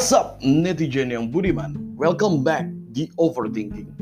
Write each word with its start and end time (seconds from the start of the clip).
What's 0.00 0.16
up 0.16 0.40
netizen 0.40 1.12
yang 1.12 1.28
budiman? 1.28 1.76
Welcome 1.92 2.40
back 2.40 2.64
di 2.96 3.12
Overthinking. 3.20 3.92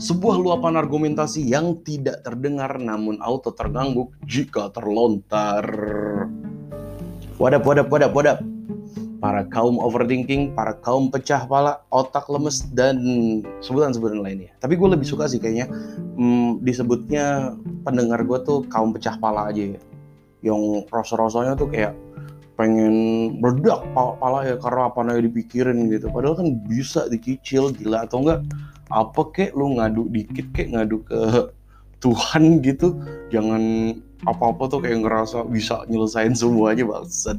Sebuah 0.00 0.40
luapan 0.40 0.80
argumentasi 0.80 1.44
yang 1.44 1.84
tidak 1.84 2.24
terdengar 2.24 2.80
namun 2.80 3.20
auto 3.20 3.52
terganggu 3.52 4.08
jika 4.24 4.72
terlontar. 4.72 5.68
Wadap, 7.36 7.60
wadap, 7.60 7.92
wadap, 7.92 8.10
wadap. 8.16 8.38
Para 9.20 9.44
kaum 9.52 9.76
overthinking, 9.76 10.56
para 10.56 10.80
kaum 10.80 11.12
pecah 11.12 11.44
pala, 11.44 11.84
otak 11.92 12.24
lemes, 12.32 12.64
dan 12.72 12.96
sebutan-sebutan 13.60 14.24
lainnya. 14.24 14.48
Tapi 14.64 14.80
gue 14.80 14.96
lebih 14.96 15.04
suka 15.04 15.28
sih 15.28 15.44
kayaknya 15.44 15.68
hmm, 16.16 16.64
disebutnya 16.64 17.52
pendengar 17.84 18.24
gue 18.24 18.40
tuh 18.48 18.64
kaum 18.72 18.96
pecah 18.96 19.20
pala 19.20 19.52
aja 19.52 19.76
ya. 19.76 19.80
Yang 20.40 20.88
rasa-rasanya 20.88 21.52
tuh 21.52 21.68
kayak 21.68 21.92
pengen 22.54 22.94
meledak 23.42 23.82
pala 23.94 24.46
ya 24.46 24.56
karena 24.62 24.90
apa 24.90 25.02
yang 25.06 25.26
dipikirin 25.26 25.90
gitu. 25.90 26.10
Padahal 26.10 26.38
kan 26.38 26.48
bisa 26.66 27.06
dicicil 27.10 27.74
gila 27.74 28.06
atau 28.06 28.22
enggak 28.22 28.40
apa 28.92 29.22
kek 29.34 29.56
lu 29.58 29.74
ngadu 29.78 30.06
dikit 30.10 30.46
kek 30.54 30.70
ngadu 30.70 31.02
ke 31.06 31.20
Tuhan 32.04 32.60
gitu. 32.60 33.00
Jangan 33.32 33.62
apa-apa 34.24 34.68
tuh 34.72 34.80
kayak 34.84 35.04
ngerasa 35.04 35.44
bisa 35.48 35.84
nyelesain 35.88 36.32
semuanya 36.32 36.84
banget 36.88 37.38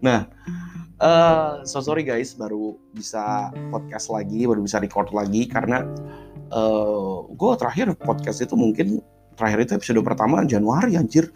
nah 0.00 0.24
uh, 1.00 1.60
so 1.68 1.84
sorry 1.84 2.00
guys 2.04 2.32
baru 2.32 2.76
bisa 2.96 3.52
podcast 3.68 4.08
lagi 4.08 4.48
baru 4.48 4.64
bisa 4.64 4.80
record 4.80 5.12
lagi 5.12 5.44
karena 5.44 5.84
uh, 6.52 6.56
eh, 6.56 7.16
gue 7.36 7.50
terakhir 7.60 7.86
podcast 8.00 8.40
itu 8.40 8.56
mungkin 8.56 9.04
terakhir 9.36 9.68
itu 9.68 9.72
episode 9.76 10.00
pertama 10.04 10.40
Januari 10.48 10.96
anjir 10.96 11.28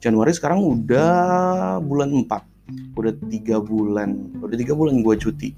Januari 0.00 0.32
sekarang 0.32 0.64
udah 0.64 1.78
bulan 1.84 2.10
4 2.24 2.50
udah 2.96 3.14
tiga 3.30 3.58
bulan. 3.58 4.30
Udah 4.38 4.56
tiga 4.56 4.74
bulan 4.74 5.02
gue 5.02 5.16
cuti. 5.18 5.50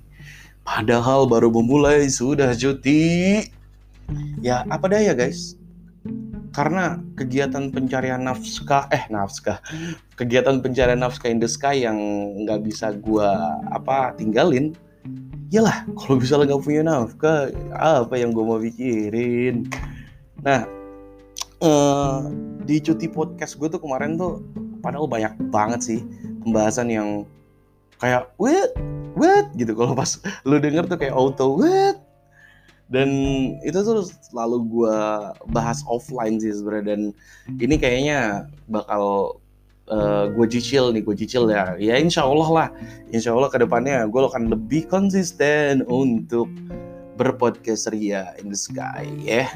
Padahal 0.62 1.26
baru 1.26 1.50
memulai 1.50 2.06
sudah 2.06 2.54
cuti. 2.54 3.42
Ya 4.44 4.62
apa 4.68 4.86
daya 4.90 5.16
guys? 5.16 5.58
Karena 6.52 7.00
kegiatan 7.16 7.72
pencarian 7.72 8.22
nafkah 8.22 8.86
eh 8.92 9.08
nafkah. 9.08 9.58
Kegiatan 10.14 10.60
pencarian 10.60 11.00
nafkah 11.00 11.32
in 11.32 11.40
the 11.40 11.48
sky 11.48 11.82
yang 11.82 11.96
nggak 12.44 12.62
bisa 12.62 12.92
gue 12.96 13.30
apa 13.72 14.14
tinggalin 14.16 14.76
Yalah, 15.52 15.84
kalau 16.00 16.16
misalnya 16.16 16.56
nggak 16.56 16.64
punya 16.64 16.80
nafkah, 16.80 17.52
apa 17.76 18.16
yang 18.16 18.32
gue 18.32 18.40
mau 18.40 18.56
pikirin? 18.56 19.68
Nah, 20.40 20.64
uh, 21.62 22.28
di 22.66 22.82
cuti 22.82 23.06
podcast 23.08 23.56
gue 23.56 23.70
tuh 23.70 23.80
kemarin 23.80 24.18
tuh 24.18 24.42
padahal 24.82 25.06
banyak 25.06 25.32
banget 25.54 25.80
sih 25.80 26.00
pembahasan 26.42 26.90
yang 26.90 27.08
kayak 28.02 28.28
what 28.36 28.74
what 29.14 29.46
gitu. 29.54 29.72
Kalau 29.72 29.94
pas 29.94 30.18
lu 30.42 30.58
denger 30.58 30.90
tuh 30.90 30.98
kayak 30.98 31.14
auto 31.14 31.62
what 31.62 32.02
dan 32.92 33.08
itu 33.64 33.78
tuh 33.80 34.04
selalu 34.28 34.68
gue 34.68 34.98
bahas 35.54 35.80
offline 35.88 36.36
sih 36.42 36.52
sebenarnya. 36.52 36.92
Dan 36.92 37.00
ini 37.56 37.80
kayaknya 37.80 38.50
bakal 38.68 39.38
uh, 39.88 40.28
gue 40.28 40.46
cicil 40.50 40.92
nih 40.92 41.00
gue 41.00 41.16
cicil 41.16 41.48
ya. 41.48 41.78
Ya 41.78 41.96
insya 41.96 42.26
Allah 42.26 42.50
lah. 42.50 42.68
Insya 43.14 43.32
Allah 43.32 43.48
ke 43.48 43.56
depannya 43.62 44.04
gue 44.10 44.20
akan 44.20 44.52
lebih 44.52 44.90
konsisten 44.90 45.86
untuk 45.88 46.50
berpodcast 47.16 47.92
ria 47.94 48.34
in 48.42 48.50
the 48.50 48.58
sky 48.58 49.06
ya. 49.22 49.46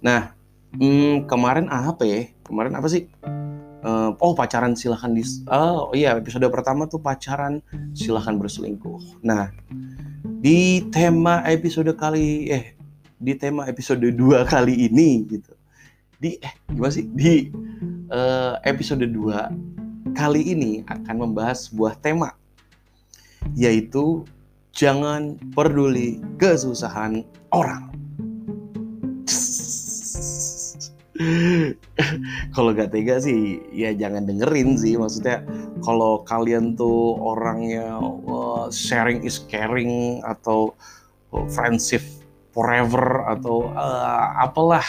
Nah 0.00 0.41
Hmm, 0.76 1.28
kemarin 1.28 1.68
apa 1.68 2.02
ya? 2.04 2.28
Kemarin 2.44 2.76
apa 2.76 2.88
sih? 2.88 3.08
Uh, 3.82 4.14
oh 4.22 4.30
pacaran 4.38 4.78
silahkan 4.78 5.10
di 5.10 5.26
oh 5.50 5.90
iya 5.90 6.14
episode 6.14 6.46
pertama 6.54 6.86
tuh 6.86 7.02
pacaran 7.02 7.58
silahkan 7.98 8.38
berselingkuh. 8.38 9.20
Nah 9.26 9.50
di 10.22 10.86
tema 10.94 11.42
episode 11.50 11.90
kali 11.98 12.46
eh 12.46 12.78
di 13.18 13.34
tema 13.34 13.66
episode 13.66 14.06
dua 14.14 14.46
kali 14.46 14.86
ini 14.86 15.26
gitu 15.26 15.50
di 16.22 16.38
eh 16.38 16.54
gimana 16.70 16.94
sih 16.94 17.10
di 17.10 17.50
uh, 18.14 18.54
episode 18.62 19.02
2 19.02 20.14
kali 20.14 20.54
ini 20.54 20.86
akan 20.86 21.16
membahas 21.26 21.66
sebuah 21.66 21.98
tema 21.98 22.30
yaitu 23.58 24.22
jangan 24.70 25.34
peduli 25.52 26.22
kesusahan 26.38 27.26
orang. 27.50 27.91
kalau 32.56 32.72
gak 32.72 32.88
tega 32.88 33.20
sih 33.20 33.60
ya 33.72 33.92
jangan 33.92 34.24
dengerin 34.24 34.80
sih. 34.80 34.96
Maksudnya 34.96 35.44
kalau 35.84 36.24
kalian 36.24 36.74
tuh 36.74 37.16
orangnya 37.20 38.00
uh, 38.00 38.72
sharing 38.72 39.24
is 39.24 39.44
caring 39.48 40.24
atau 40.24 40.72
friendship 41.52 42.04
forever 42.52 43.24
atau 43.28 43.72
uh, 43.72 44.44
apalah 44.44 44.84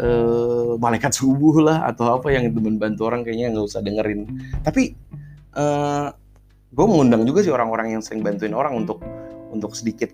uh, 0.00 0.76
malaikat 0.80 1.12
subuh 1.12 1.60
lah 1.60 1.78
atau 1.88 2.16
apa 2.16 2.32
yang 2.32 2.48
temen 2.52 2.80
bantu 2.80 3.08
orang 3.08 3.24
kayaknya 3.24 3.52
nggak 3.52 3.66
usah 3.68 3.84
dengerin. 3.84 4.28
Tapi 4.64 4.96
uh, 5.56 6.08
gue 6.72 6.86
mengundang 6.88 7.28
juga 7.28 7.44
sih 7.44 7.52
orang-orang 7.52 7.96
yang 7.96 8.02
sering 8.04 8.24
bantuin 8.24 8.56
orang 8.56 8.72
untuk 8.84 9.04
untuk 9.52 9.76
sedikit 9.76 10.08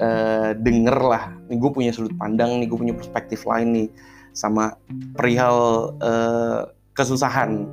uh, 0.00 0.52
denger 0.52 0.96
lah. 1.00 1.32
Nih 1.48 1.56
gue 1.56 1.70
punya 1.72 1.90
sudut 1.96 2.12
pandang 2.20 2.60
nih 2.60 2.68
gue 2.68 2.78
punya 2.78 2.94
perspektif 2.96 3.48
lain 3.48 3.68
nih 3.72 3.88
sama 4.32 4.76
perihal 5.16 5.92
uh, 6.00 6.68
kesusahan. 6.96 7.68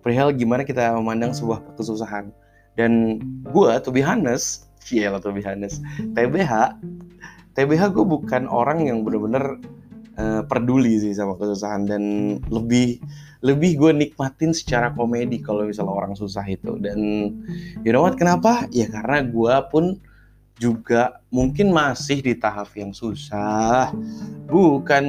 Perihal 0.00 0.32
gimana 0.32 0.64
kita 0.64 0.96
memandang 0.96 1.36
sebuah 1.36 1.76
kesusahan. 1.76 2.32
Dan 2.78 3.20
gue 3.50 3.70
to 3.82 3.90
be 3.90 4.00
honest 4.00 4.70
iya 4.94 5.12
to 5.18 5.34
be 5.34 5.42
honest 5.42 5.82
TBH 6.14 6.78
TBH 7.58 7.82
gue 7.92 8.06
bukan 8.06 8.46
orang 8.46 8.86
yang 8.86 9.02
bener-bener 9.02 9.58
uh, 10.16 10.42
peduli 10.46 10.96
sih 11.02 11.12
sama 11.12 11.36
kesusahan. 11.36 11.84
Dan 11.84 12.02
lebih 12.48 13.02
lebih 13.40 13.80
gue 13.80 13.92
nikmatin 13.96 14.52
secara 14.52 14.92
komedi 14.92 15.40
kalau 15.40 15.68
misalnya 15.68 15.92
orang 15.92 16.14
susah 16.16 16.46
itu. 16.48 16.78
Dan 16.80 16.98
you 17.84 17.92
know 17.92 18.06
what 18.06 18.16
kenapa? 18.16 18.70
Ya 18.72 18.88
karena 18.88 19.26
gue 19.26 19.54
pun 19.68 20.00
juga 20.60 21.24
mungkin 21.32 21.72
masih 21.72 22.20
di 22.20 22.36
tahap 22.36 22.68
yang 22.76 22.92
susah. 22.92 23.88
Bukan 24.46 25.04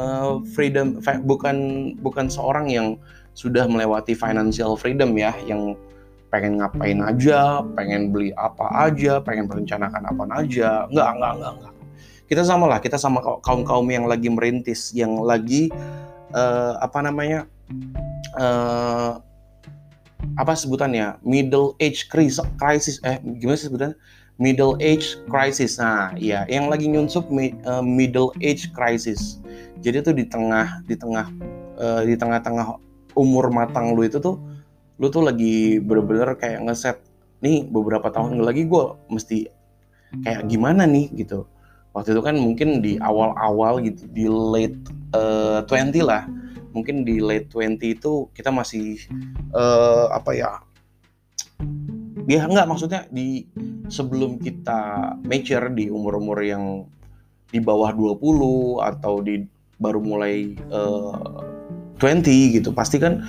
uh, 0.00 0.40
freedom 0.56 0.96
bukan 1.28 1.56
bukan 2.00 2.26
seorang 2.32 2.72
yang 2.72 2.88
sudah 3.36 3.68
melewati 3.68 4.16
financial 4.16 4.74
freedom 4.80 5.12
ya 5.12 5.36
yang 5.44 5.76
pengen 6.32 6.64
ngapain 6.64 6.96
aja 7.04 7.60
pengen 7.76 8.08
beli 8.08 8.32
apa 8.40 8.88
aja 8.88 9.20
pengen 9.20 9.44
merencanakan 9.52 10.08
apa 10.08 10.24
aja. 10.40 10.88
Enggak 10.88 11.08
enggak 11.20 11.32
enggak 11.36 11.52
enggak 11.60 11.72
kita 12.32 12.48
sama 12.48 12.64
lah 12.64 12.80
kita 12.80 12.96
sama 12.96 13.20
kaum 13.44 13.60
kaum 13.60 13.84
yang 13.92 14.08
lagi 14.08 14.32
merintis 14.32 14.88
yang 14.96 15.20
lagi 15.20 15.68
uh, 16.32 16.80
apa 16.80 17.04
namanya 17.04 17.44
uh, 18.40 19.20
apa 20.40 20.56
sebutannya 20.56 21.20
middle 21.20 21.76
age 21.76 22.08
crisis 22.08 22.96
eh 23.04 23.20
gimana 23.20 23.60
sih 23.60 23.68
sebutannya 23.68 24.00
middle 24.42 24.74
age 24.82 25.22
crisis. 25.30 25.78
Nah, 25.78 26.10
ya, 26.18 26.42
yang 26.50 26.66
lagi 26.66 26.90
nyunsup 26.90 27.30
uh, 27.30 27.78
middle 27.78 28.34
age 28.42 28.74
crisis. 28.74 29.38
Jadi 29.78 30.02
tuh 30.02 30.14
di 30.18 30.26
tengah 30.26 30.82
di 30.90 30.98
tengah 30.98 31.30
uh, 31.78 32.02
di 32.02 32.18
tengah-tengah 32.18 32.74
umur 33.14 33.54
matang 33.54 33.94
lu 33.94 34.02
itu 34.02 34.18
tuh 34.18 34.42
lu 34.98 35.06
tuh 35.10 35.22
lagi 35.22 35.78
bener-bener 35.78 36.34
kayak 36.38 36.66
ngeset 36.66 36.98
nih 37.42 37.66
beberapa 37.66 38.06
tahun 38.10 38.38
lagi 38.42 38.66
gue 38.70 38.84
mesti 39.10 39.38
kayak 40.26 40.50
gimana 40.50 40.86
nih 40.86 41.10
gitu. 41.14 41.46
Waktu 41.92 42.16
itu 42.16 42.22
kan 42.24 42.36
mungkin 42.40 42.80
di 42.80 42.96
awal-awal 43.02 43.84
gitu 43.84 44.08
di 44.10 44.24
late 44.26 44.78
uh, 45.12 45.60
20 45.68 46.02
lah. 46.02 46.24
Mungkin 46.72 47.04
di 47.04 47.20
late 47.20 47.52
20 47.52 48.00
itu 48.00 48.32
kita 48.32 48.48
masih 48.48 48.96
uh, 49.52 50.08
apa 50.08 50.32
ya? 50.32 50.56
Ya 52.30 52.46
enggak 52.46 52.70
maksudnya 52.70 53.06
di 53.10 53.46
sebelum 53.90 54.38
kita 54.38 55.14
mature 55.26 55.68
di 55.74 55.90
umur-umur 55.90 56.38
yang 56.42 56.86
di 57.50 57.58
bawah 57.58 57.92
20 57.92 58.80
atau 58.80 59.20
di 59.20 59.44
baru 59.82 59.98
mulai 59.98 60.54
uh, 60.70 61.42
eh, 61.98 62.22
20 62.22 62.56
gitu 62.62 62.70
pasti 62.70 63.02
kan 63.02 63.20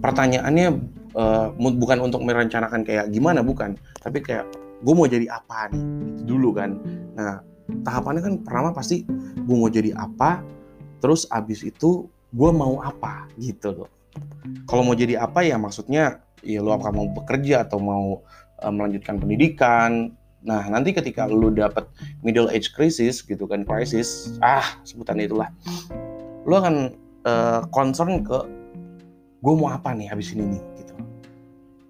pertanyaannya 0.00 0.68
uh, 1.14 1.52
bukan 1.56 1.98
untuk 2.00 2.24
merencanakan 2.24 2.82
kayak 2.82 3.12
gimana 3.12 3.44
bukan. 3.44 3.76
Tapi 4.00 4.24
kayak 4.24 4.48
gue 4.80 4.94
mau 4.96 5.06
jadi 5.06 5.28
apa 5.28 5.68
nih? 5.72 5.82
Gitu 6.20 6.22
dulu 6.36 6.56
kan. 6.56 6.80
Nah 7.16 7.44
tahapannya 7.84 8.22
kan 8.24 8.34
pertama 8.42 8.70
pasti 8.72 9.04
gue 9.36 9.56
mau 9.56 9.70
jadi 9.70 9.94
apa 9.94 10.42
terus 11.00 11.28
abis 11.28 11.64
itu 11.64 12.08
gue 12.32 12.50
mau 12.50 12.80
apa? 12.80 13.28
Gitu 13.36 13.68
loh. 13.72 13.90
Kalau 14.66 14.82
mau 14.82 14.96
jadi 14.96 15.22
apa 15.22 15.44
ya 15.46 15.60
maksudnya 15.60 16.24
ya 16.44 16.60
lo 16.60 16.76
akan 16.76 16.92
mau 16.92 17.08
bekerja 17.10 17.66
atau 17.68 17.78
mau 17.80 18.06
uh, 18.60 18.72
melanjutkan 18.72 19.20
pendidikan. 19.20 20.14
Nah, 20.40 20.64
nanti 20.72 20.96
ketika 20.96 21.28
lu 21.28 21.52
dapat 21.52 21.84
middle 22.24 22.48
age 22.48 22.72
crisis 22.72 23.20
gitu 23.20 23.44
kan, 23.44 23.60
crisis, 23.68 24.40
ah 24.40 24.64
sebutan 24.88 25.20
itulah. 25.20 25.52
Lu 26.48 26.56
akan 26.56 26.96
uh, 27.28 27.60
concern 27.68 28.24
ke 28.24 28.60
gue 29.40 29.54
mau 29.56 29.72
apa 29.72 29.96
nih 29.96 30.08
habis 30.12 30.36
ini 30.36 30.56
nih 30.56 30.62
gitu. 30.84 30.94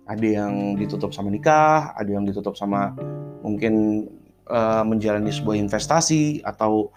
ada 0.06 0.26
yang 0.26 0.78
ditutup 0.78 1.10
sama 1.10 1.34
nikah 1.34 1.90
ada 1.98 2.10
yang 2.10 2.22
ditutup 2.22 2.54
sama 2.54 2.94
mungkin 3.42 4.06
uh, 4.46 4.86
menjalani 4.86 5.34
sebuah 5.34 5.58
investasi 5.58 6.46
atau 6.46 6.94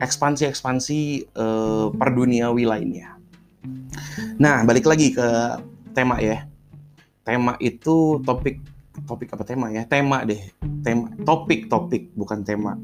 ekspansi-ekspansi 0.00 1.00
uh, 1.36 1.92
perduniawi 1.92 2.64
lainnya 2.64 3.20
nah 4.40 4.64
balik 4.64 4.88
lagi 4.88 5.12
ke 5.12 5.28
tema 5.94 6.18
ya. 6.18 6.44
Tema 7.24 7.56
itu 7.62 8.20
topik 8.26 8.60
topik 9.06 9.32
apa 9.32 9.46
tema 9.46 9.70
ya? 9.70 9.86
Tema 9.86 10.26
deh. 10.26 10.42
Tema 10.82 11.08
topik 11.22 11.70
topik 11.70 12.12
bukan 12.18 12.42
tema. 12.42 12.76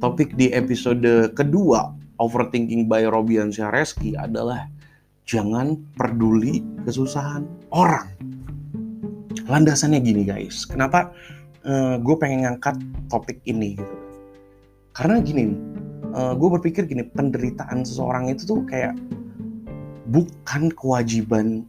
Topik 0.00 0.34
di 0.34 0.50
episode 0.50 1.36
kedua 1.36 1.92
overthinking 2.16 2.88
by 2.88 3.04
Robian 3.06 3.52
Syareski 3.52 4.16
adalah 4.16 4.66
jangan 5.28 5.76
peduli 5.94 6.64
kesusahan 6.88 7.44
orang. 7.70 8.08
Landasannya 9.46 10.02
gini 10.02 10.26
guys. 10.26 10.66
Kenapa 10.66 11.12
uh, 11.62 12.00
gue 12.00 12.16
pengen 12.18 12.48
ngangkat 12.48 12.80
topik 13.12 13.38
ini 13.46 13.78
gitu? 13.78 13.96
Karena 14.96 15.20
gini 15.20 15.52
uh, 16.16 16.32
gue 16.34 16.48
berpikir 16.58 16.88
gini 16.88 17.04
penderitaan 17.04 17.84
seseorang 17.84 18.32
itu 18.32 18.48
tuh 18.48 18.60
kayak 18.66 18.96
bukan 20.08 20.72
kewajiban 20.72 21.68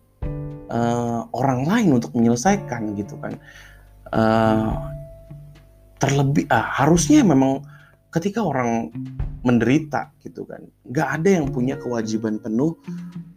uh, 0.71 1.27
orang 1.33 1.67
lain 1.67 1.89
untuk 1.97 2.15
menyelesaikan 2.15 2.95
gitu 2.95 3.15
kan. 3.19 3.35
Uh, 4.07 4.71
terlebih 5.99 6.45
uh, 6.47 6.63
harusnya 6.77 7.25
memang 7.25 7.65
ketika 8.13 8.39
orang 8.39 8.89
menderita 9.43 10.09
gitu 10.23 10.47
kan 10.47 10.63
nggak 10.87 11.07
ada 11.21 11.29
yang 11.41 11.45
punya 11.51 11.75
kewajiban 11.75 12.39
penuh 12.39 12.77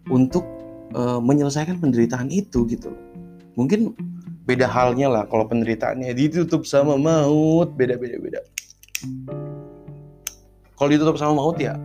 untuk 0.08 0.46
uh, 0.94 1.18
menyelesaikan 1.18 1.82
penderitaan 1.82 2.30
itu 2.30 2.64
gitu. 2.70 2.94
Mungkin 3.58 3.92
beda 4.46 4.66
halnya 4.70 5.10
lah 5.10 5.24
kalau 5.28 5.46
penderitaannya 5.46 6.14
ditutup 6.16 6.64
sama 6.64 6.96
maut 6.96 7.74
beda 7.74 7.98
beda 7.98 8.16
beda. 8.18 8.40
Kalau 10.78 10.88
ditutup 10.88 11.16
sama 11.20 11.36
maut 11.36 11.60
ya 11.60 11.76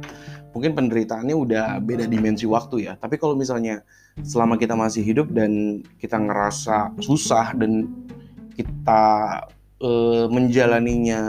mungkin 0.56 0.72
penderitaannya 0.72 1.36
udah 1.36 1.84
beda 1.84 2.08
dimensi 2.08 2.48
waktu 2.48 2.88
ya 2.88 2.94
tapi 2.96 3.20
kalau 3.20 3.36
misalnya 3.36 3.84
selama 4.24 4.56
kita 4.56 4.80
masih 4.80 5.04
hidup 5.04 5.28
dan 5.36 5.84
kita 6.00 6.16
ngerasa 6.16 6.96
susah 7.04 7.52
dan 7.60 7.92
kita 8.56 9.04
uh, 9.84 10.26
menjalaninya 10.32 11.22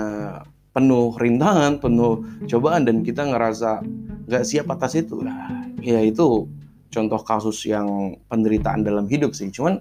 penuh 0.77 1.17
rintangan, 1.17 1.81
penuh 1.81 2.21
cobaan 2.47 2.85
dan 2.85 3.01
kita 3.01 3.25
ngerasa 3.25 3.81
nggak 4.29 4.45
siap 4.45 4.69
atas 4.69 4.93
itu, 5.01 5.25
nah, 5.25 5.65
ya 5.81 6.05
itu 6.05 6.45
contoh 6.93 7.21
kasus 7.25 7.65
yang 7.65 8.21
penderitaan 8.29 8.85
dalam 8.85 9.09
hidup 9.09 9.33
sih. 9.33 9.49
Cuman 9.49 9.81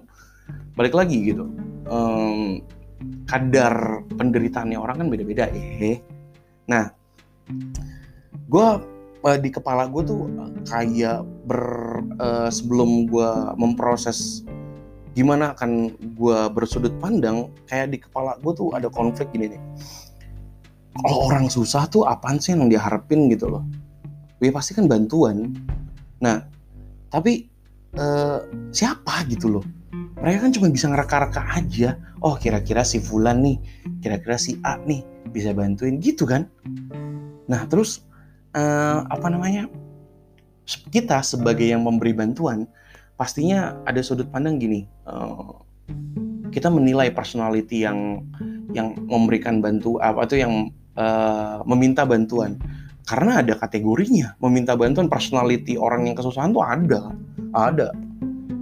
balik 0.72 0.96
lagi 0.96 1.20
gitu, 1.20 1.52
um, 1.86 2.64
kadar 3.28 4.00
penderitaannya 4.16 4.80
orang 4.80 5.04
kan 5.04 5.08
beda-beda 5.12 5.52
ya. 5.52 6.00
Nah, 6.66 6.88
gue 8.48 8.68
uh, 9.26 9.38
di 9.38 9.50
kepala 9.50 9.90
gue 9.90 10.02
tuh 10.06 10.30
kayak 10.70 11.26
ber 11.50 11.62
uh, 12.22 12.46
sebelum 12.46 13.10
gue 13.10 13.30
memproses 13.58 14.46
gimana 15.18 15.56
akan 15.58 15.96
gue 16.14 16.38
bersudut 16.54 16.94
pandang 17.02 17.50
kayak 17.66 17.90
di 17.90 17.98
kepala 17.98 18.38
gue 18.38 18.52
tuh 18.54 18.70
ada 18.76 18.86
konflik 18.86 19.34
gini 19.34 19.58
nih. 19.58 19.62
Kalau 20.96 21.28
orang 21.28 21.52
susah 21.52 21.84
tuh 21.92 22.08
apaan 22.08 22.40
sih 22.40 22.56
yang 22.56 22.72
diharapin 22.72 23.28
gitu 23.28 23.52
loh? 23.52 23.64
Ya 24.40 24.52
pasti 24.54 24.72
kan 24.72 24.86
bantuan. 24.86 25.56
Nah 26.22 26.46
tapi 27.10 27.48
uh, 27.98 28.44
siapa 28.70 29.26
gitu 29.28 29.50
loh? 29.58 29.64
Mereka 30.16 30.48
kan 30.48 30.52
cuma 30.52 30.68
bisa 30.72 30.88
ngereka-reka 30.88 31.42
aja. 31.52 31.96
Oh 32.24 32.36
kira-kira 32.36 32.84
si 32.84 33.00
Fulan 33.00 33.44
nih 33.44 33.56
kira-kira 34.00 34.36
si 34.40 34.56
A 34.64 34.80
nih 34.84 35.04
bisa 35.32 35.52
bantuin 35.52 36.00
gitu 36.00 36.28
kan? 36.28 36.48
Nah 37.48 37.64
terus 37.68 38.04
uh, 38.56 39.04
apa 39.06 39.28
namanya 39.28 39.68
kita 40.90 41.22
sebagai 41.22 41.68
yang 41.68 41.84
memberi 41.84 42.16
bantuan 42.16 42.66
pastinya 43.14 43.76
ada 43.86 44.02
sudut 44.02 44.26
pandang 44.32 44.58
gini 44.58 44.88
uh, 45.06 45.62
kita 46.50 46.72
menilai 46.72 47.12
personality 47.12 47.84
yang 47.84 48.24
yang 48.72 48.96
memberikan 49.06 49.60
bantu 49.60 50.00
apa 50.00 50.24
itu 50.26 50.40
yang 50.40 50.72
uh, 50.96 51.60
meminta 51.68 52.08
bantuan. 52.08 52.56
Karena 53.06 53.38
ada 53.38 53.54
kategorinya 53.54 54.34
meminta 54.42 54.74
bantuan 54.74 55.06
personality 55.06 55.78
orang 55.78 56.10
yang 56.10 56.18
kesusahan 56.18 56.50
tuh 56.50 56.64
ada 56.64 57.14
ada. 57.54 57.94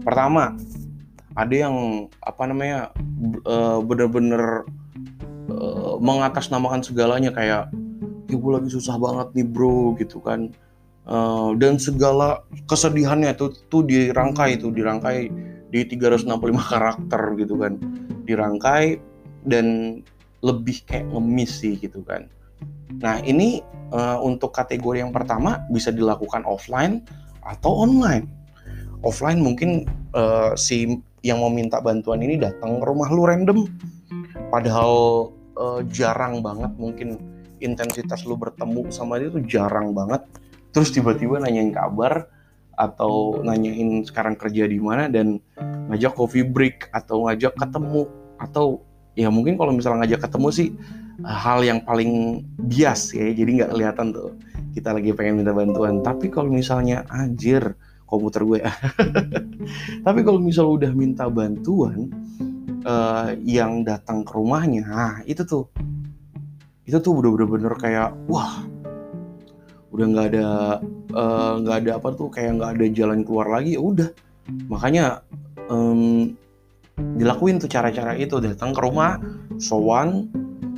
Pertama 0.04 0.52
ada 1.32 1.54
yang 1.54 2.06
apa 2.20 2.42
namanya 2.44 2.92
bener-bener 3.82 4.68
mengatasnamakan 5.98 6.84
segalanya 6.84 7.32
kayak 7.32 7.72
ibu 8.34 8.52
lagi 8.52 8.68
susah 8.68 8.98
banget 8.98 9.32
nih 9.38 9.46
bro 9.46 9.94
gitu 9.96 10.18
kan. 10.20 10.50
Uh, 11.04 11.52
dan 11.60 11.76
segala 11.76 12.40
kesedihannya 12.64 13.36
itu 13.36 13.52
tuh 13.68 13.84
dirangkai 13.84 14.56
itu 14.56 14.72
dirangkai 14.72 15.28
di 15.68 15.80
365 15.86 16.34
karakter 16.70 17.22
gitu 17.38 17.54
kan. 17.60 17.78
Dirangkai 18.26 18.98
dan 19.44 20.00
lebih 20.44 20.84
kayak 20.84 21.08
ngemis 21.12 21.64
sih 21.64 21.76
gitu 21.80 22.04
kan. 22.04 22.28
Nah 23.00 23.20
ini 23.24 23.64
uh, 23.92 24.20
untuk 24.20 24.52
kategori 24.52 25.00
yang 25.00 25.12
pertama 25.12 25.64
bisa 25.72 25.92
dilakukan 25.92 26.44
offline 26.44 27.04
atau 27.44 27.84
online. 27.84 28.28
Offline 29.04 29.40
mungkin 29.40 29.84
uh, 30.16 30.56
si 30.56 30.88
yang 31.24 31.40
mau 31.40 31.48
minta 31.52 31.80
bantuan 31.80 32.20
ini 32.20 32.36
datang 32.36 32.80
ke 32.80 32.84
rumah 32.84 33.08
lu 33.08 33.24
random. 33.24 33.68
Padahal 34.52 35.28
uh, 35.56 35.80
jarang 35.88 36.44
banget 36.44 36.72
mungkin 36.76 37.16
intensitas 37.62 38.26
lu 38.26 38.34
bertemu 38.38 38.90
sama 38.90 39.20
dia 39.20 39.30
tuh 39.30 39.42
jarang 39.44 39.94
banget. 39.94 40.22
Terus 40.74 40.90
tiba-tiba 40.90 41.38
nanyain 41.38 41.70
kabar 41.70 42.26
atau 42.74 43.38
nanyain 43.42 44.02
sekarang 44.02 44.34
kerja 44.34 44.66
di 44.66 44.82
mana 44.82 45.06
dan 45.06 45.38
ngajak 45.90 46.18
coffee 46.18 46.46
break 46.46 46.90
atau 46.90 47.30
ngajak 47.30 47.54
ketemu. 47.54 48.10
Atau 48.38 48.82
ya 49.14 49.30
mungkin 49.30 49.54
kalau 49.54 49.70
misalnya 49.70 50.06
ngajak 50.06 50.26
ketemu 50.26 50.48
sih 50.50 50.68
hal 51.22 51.62
yang 51.62 51.78
paling 51.86 52.42
bias 52.58 53.14
ya 53.14 53.30
jadi 53.30 53.50
nggak 53.62 53.70
kelihatan 53.70 54.06
tuh. 54.10 54.34
Kita 54.74 54.90
lagi 54.90 55.14
pengen 55.14 55.42
minta 55.42 55.54
bantuan. 55.54 56.02
Tapi 56.02 56.26
kalau 56.34 56.50
misalnya 56.50 57.06
anjir 57.06 57.78
komputer 58.10 58.42
gue. 58.42 58.60
Tapi 60.06 60.20
kalau 60.26 60.42
misalnya 60.42 60.72
udah 60.82 60.92
minta 60.92 61.24
bantuan 61.30 62.10
uh, 62.84 63.32
yang 63.42 63.82
datang 63.82 64.22
ke 64.22 64.32
rumahnya 64.36 64.84
nah 64.86 65.14
itu 65.24 65.42
tuh 65.42 65.72
itu 66.84 67.00
tuh 67.00 67.12
udah 67.16 67.30
bener-bener 67.32 67.74
kayak 67.80 68.12
wah 68.28 68.60
udah 69.94 70.06
nggak 70.10 70.26
ada 70.34 70.48
eh, 71.14 71.52
nggak 71.62 71.76
uh, 71.78 71.80
ada 71.86 71.90
apa 71.96 72.08
tuh 72.12 72.28
kayak 72.28 72.60
nggak 72.60 72.70
ada 72.76 72.86
jalan 72.90 73.20
keluar 73.22 73.46
lagi 73.48 73.78
ya 73.78 73.80
udah. 73.80 74.10
Makanya 74.68 75.24
um, 75.70 76.34
dilakuin 77.16 77.62
tuh 77.62 77.70
cara-cara 77.70 78.18
itu 78.18 78.42
datang 78.42 78.74
ke 78.74 78.80
rumah 78.82 79.22
sowan 79.56 80.28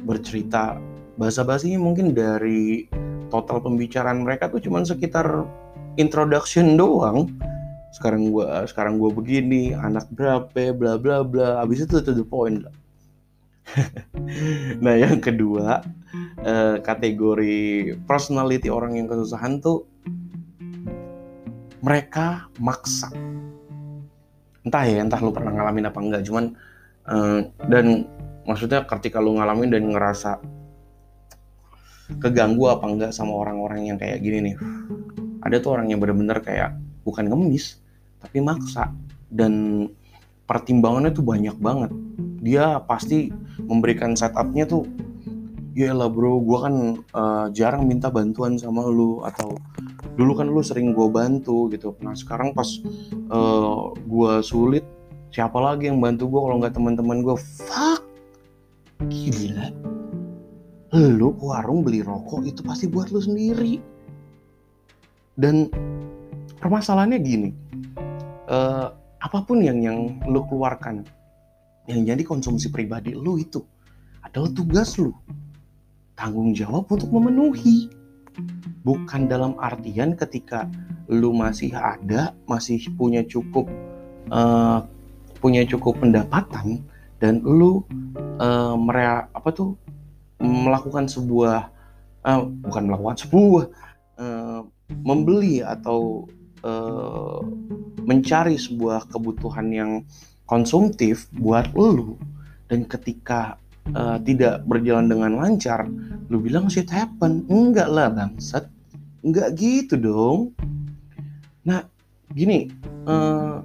bercerita. 0.05 0.79
Bahasa 1.17 1.43
basinya 1.43 1.81
mungkin 1.81 2.13
dari 2.13 2.87
total 3.33 3.65
pembicaraan 3.65 4.23
mereka 4.23 4.53
tuh 4.53 4.61
cuman 4.61 4.85
sekitar 4.85 5.49
introduction 5.97 6.77
doang. 6.77 7.33
Sekarang 7.97 8.29
gua 8.29 8.69
sekarang 8.69 9.01
gua 9.01 9.11
begini 9.11 9.73
anak 9.73 10.07
berapa 10.13 10.77
bla 10.77 11.01
bla 11.01 11.25
bla. 11.25 11.65
Abis 11.65 11.89
itu 11.89 12.05
to 12.05 12.13
the 12.13 12.23
point 12.23 12.63
lah 12.63 12.75
nah 14.85 14.95
yang 14.95 15.19
kedua 15.19 15.83
uh, 16.43 16.77
kategori 16.81 17.97
personality 18.07 18.71
orang 18.71 18.99
yang 18.99 19.07
kesusahan 19.11 19.59
tuh 19.59 19.85
mereka 21.83 22.51
maksa. 22.59 23.13
Entah 24.67 24.83
ya 24.83 25.03
entah 25.03 25.23
lu 25.23 25.31
pernah 25.31 25.55
ngalamin 25.55 25.87
apa 25.87 25.99
enggak 26.03 26.23
cuman 26.27 26.45
uh, 27.07 27.47
dan 27.71 28.11
maksudnya 28.43 28.83
ketika 28.87 29.23
lu 29.23 29.39
ngalamin 29.39 29.71
dan 29.71 29.83
ngerasa 29.95 30.43
keganggu 32.23 32.71
apa 32.71 32.87
enggak 32.87 33.11
sama 33.15 33.35
orang-orang 33.35 33.91
yang 33.91 33.99
kayak 33.99 34.23
gini 34.23 34.51
nih 34.51 34.57
ada 35.43 35.63
tuh 35.63 35.79
orang 35.79 35.91
yang 35.91 36.03
bener-bener 36.03 36.43
kayak 36.43 36.75
bukan 37.07 37.31
ngemis 37.31 37.79
tapi 38.19 38.43
maksa. 38.43 38.91
Dan 39.27 39.87
pertimbangannya 40.47 41.13
tuh 41.13 41.27
banyak 41.27 41.57
banget. 41.59 41.91
Dia 42.43 42.79
pasti 42.87 43.31
memberikan 43.67 44.15
setupnya 44.15 44.65
tuh 44.67 44.87
ya 45.77 45.93
lah 45.93 46.09
bro 46.09 46.41
gue 46.41 46.59
kan 46.63 46.75
uh, 47.13 47.47
jarang 47.53 47.85
minta 47.85 48.09
bantuan 48.09 48.57
sama 48.57 48.89
lu 48.89 49.21
atau 49.29 49.61
dulu 50.17 50.33
kan 50.33 50.49
lu 50.49 50.65
sering 50.65 50.97
gue 50.97 51.09
bantu 51.13 51.69
gitu. 51.69 51.93
Nah 52.01 52.17
sekarang 52.17 52.57
pas 52.57 52.67
uh, 53.29 53.37
eh, 53.37 53.83
gue 54.09 54.33
sulit 54.41 54.85
siapa 55.35 55.61
lagi 55.61 55.93
yang 55.93 56.01
bantu 56.01 56.33
gue 56.33 56.41
kalau 56.41 56.57
nggak 56.63 56.73
teman-teman 56.73 57.21
gue 57.21 57.37
fuck! 57.37 58.01
Gila. 59.13 59.69
Lu 60.97 61.37
ke 61.37 61.45
warung 61.45 61.85
beli 61.85 62.01
rokok 62.01 62.49
itu 62.49 62.65
pasti 62.65 62.89
buat 62.89 63.13
lu 63.13 63.21
sendiri. 63.21 63.77
Dan 65.37 65.69
permasalahannya 66.57 67.21
gini 67.21 67.51
uh, 68.49 68.89
apa 69.27 69.43
pun 69.43 69.59
yang 69.59 69.83
yang 69.83 70.23
lu 70.31 70.47
keluarkan 70.47 71.03
yang 71.91 72.07
jadi 72.07 72.23
konsumsi 72.23 72.71
pribadi 72.71 73.15
lu 73.15 73.43
itu 73.43 73.63
adalah 74.23 74.51
tugas 74.55 74.99
lu. 74.99 75.15
Tanggung 76.19 76.55
jawab 76.55 76.87
untuk 76.91 77.11
memenuhi. 77.11 77.91
Bukan 78.87 79.27
dalam 79.27 79.59
artian 79.59 80.15
ketika 80.15 80.71
lu 81.11 81.35
masih 81.35 81.75
ada 81.75 82.35
masih 82.47 82.83
punya 82.95 83.23
cukup 83.27 83.67
uh, 84.31 84.83
punya 85.39 85.63
cukup 85.67 85.99
pendapatan 86.03 86.83
dan 87.23 87.43
lu 87.43 87.83
uh, 88.39 88.75
merea 88.75 89.31
apa 89.33 89.49
tuh 89.55 89.79
melakukan 90.43 91.09
sebuah 91.09 91.71
uh, 92.27 92.43
bukan 92.67 92.83
melakukan 92.91 93.17
sebuah 93.23 93.65
uh, 94.19 94.61
membeli 95.03 95.63
atau 95.65 96.29
uh, 96.67 97.39
mencari 98.03 98.59
sebuah 98.59 99.07
kebutuhan 99.15 99.71
yang 99.71 99.93
konsumtif 100.51 101.31
buat 101.39 101.71
lu. 101.79 102.19
Dan 102.67 102.91
ketika 102.91 103.63
uh, 103.95 104.19
tidak 104.19 104.67
berjalan 104.67 105.07
dengan 105.07 105.39
lancar 105.39 105.87
lu 106.27 106.43
bilang 106.43 106.67
shit 106.67 106.91
happen. 106.91 107.47
Enggak 107.47 107.87
lah 107.87 108.11
bangsat. 108.11 108.67
Enggak 109.23 109.55
gitu 109.55 109.95
dong. 109.95 110.39
Nah 111.63 111.87
gini 112.35 112.67
uh, 113.07 113.63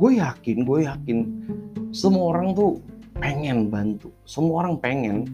gue 0.00 0.18
yakin 0.18 0.66
gue 0.66 0.78
yakin 0.90 1.18
semua 1.94 2.34
orang 2.34 2.54
tuh 2.58 2.82
pengen 3.18 3.70
bantu. 3.70 4.10
Semua 4.26 4.66
orang 4.66 4.78
pengen 4.82 5.30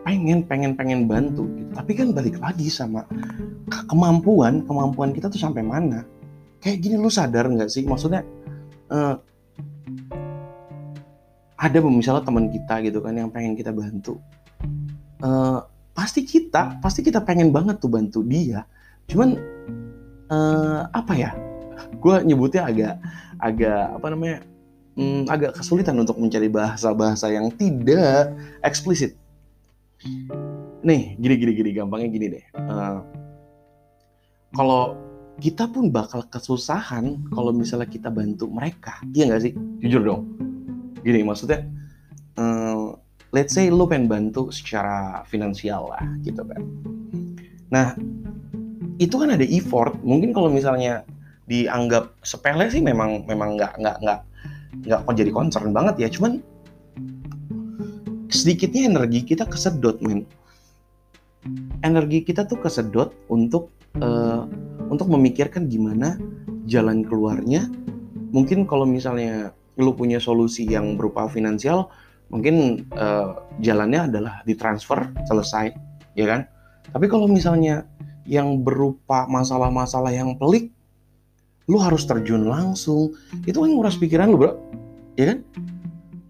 pengen 0.00 0.40
pengen 0.48 0.72
pengen 0.74 1.04
bantu 1.04 1.44
gitu. 1.54 1.70
tapi 1.76 1.92
kan 1.92 2.08
balik 2.16 2.40
lagi 2.40 2.72
sama 2.72 3.04
kemampuan 3.86 4.64
kemampuan 4.64 5.10
kita 5.14 5.30
tuh 5.30 5.40
sampai 5.40 5.62
mana? 5.62 6.04
Kayak 6.60 6.78
gini 6.84 6.94
lu 7.00 7.08
sadar 7.08 7.48
nggak 7.48 7.70
sih? 7.72 7.86
Maksudnya 7.86 8.24
uh, 8.92 9.16
ada 11.60 11.78
misalnya 11.84 12.24
teman 12.24 12.48
kita 12.48 12.80
gitu 12.84 12.98
kan 13.04 13.14
yang 13.16 13.28
pengen 13.28 13.54
kita 13.56 13.72
bantu. 13.72 14.20
Uh, 15.20 15.60
pasti 15.92 16.24
kita 16.24 16.80
pasti 16.80 17.04
kita 17.04 17.20
pengen 17.20 17.52
banget 17.52 17.80
tuh 17.80 17.92
bantu 17.92 18.24
dia. 18.24 18.64
Cuman 19.08 19.36
uh, 20.32 20.88
apa 20.92 21.12
ya? 21.16 21.30
Gue 22.00 22.20
nyebutnya 22.24 22.68
agak 22.68 22.94
agak 23.40 23.82
apa 23.96 24.06
namanya 24.12 24.38
hmm, 24.96 25.28
agak 25.28 25.56
kesulitan 25.56 25.96
untuk 25.96 26.20
mencari 26.20 26.48
bahasa-bahasa 26.52 27.32
yang 27.32 27.48
tidak 27.56 28.36
eksplisit 28.60 29.16
nih 30.80 31.16
gini 31.20 31.34
gini 31.36 31.52
gini 31.52 31.70
gampangnya 31.76 32.08
gini 32.08 32.26
deh. 32.32 32.44
Uh, 32.56 32.98
kalau 34.56 34.96
kita 35.40 35.64
pun 35.70 35.88
bakal 35.88 36.20
kesusahan 36.28 37.16
kalau 37.32 37.52
misalnya 37.52 37.88
kita 37.88 38.12
bantu 38.12 38.48
mereka 38.48 39.00
iya 39.12 39.28
nggak 39.28 39.42
sih? 39.44 39.52
Jujur 39.84 40.02
dong. 40.04 40.22
Gini 41.00 41.24
maksudnya 41.24 41.64
uh, 42.36 42.96
let's 43.32 43.56
say 43.56 43.68
lu 43.72 43.86
pengen 43.86 44.10
bantu 44.10 44.52
secara 44.52 45.24
finansial 45.28 45.92
lah 45.92 46.04
gitu 46.24 46.42
kan. 46.44 46.62
Nah 47.72 47.96
itu 49.00 49.16
kan 49.16 49.32
ada 49.32 49.46
effort. 49.48 49.96
Mungkin 50.04 50.36
kalau 50.36 50.52
misalnya 50.52 51.04
dianggap 51.48 52.14
sepele 52.22 52.68
sih 52.70 52.84
memang 52.84 53.26
memang 53.26 53.58
nggak 53.58 53.80
nggak 53.80 53.96
nggak 54.04 54.20
nggak 54.86 55.00
kok 55.02 55.14
jadi 55.16 55.30
concern 55.32 55.72
banget 55.72 55.94
ya. 56.04 56.08
Cuman 56.12 56.44
sedikitnya 58.30 58.88
energi 58.90 59.26
kita 59.26 59.44
kesedot 59.46 59.98
men 60.00 60.24
energi 61.82 62.22
kita 62.22 62.46
tuh 62.46 62.58
kesedot 62.62 63.12
untuk 63.28 63.74
uh, 63.98 64.46
untuk 64.90 65.10
memikirkan 65.10 65.66
gimana 65.66 66.16
jalan 66.64 67.02
keluarnya 67.02 67.66
mungkin 68.30 68.64
kalau 68.64 68.86
misalnya 68.86 69.50
lu 69.80 69.96
punya 69.96 70.20
solusi 70.20 70.68
yang 70.68 70.94
berupa 70.94 71.26
finansial, 71.26 71.88
mungkin 72.28 72.86
uh, 72.94 73.40
jalannya 73.58 74.12
adalah 74.12 74.44
ditransfer 74.44 75.08
selesai, 75.26 75.72
ya 76.14 76.26
kan? 76.28 76.40
Tapi 76.92 77.06
kalau 77.08 77.26
misalnya 77.26 77.88
yang 78.28 78.60
berupa 78.62 79.26
masalah-masalah 79.26 80.12
yang 80.12 80.36
pelik, 80.36 80.70
lu 81.66 81.80
harus 81.80 82.04
terjun 82.04 82.46
langsung. 82.46 83.16
Itu 83.48 83.64
kan 83.64 83.70
nguras 83.72 83.96
pikiran 83.96 84.30
lu, 84.30 84.38
bro, 84.38 84.52
ya 85.16 85.34
kan? 85.34 85.38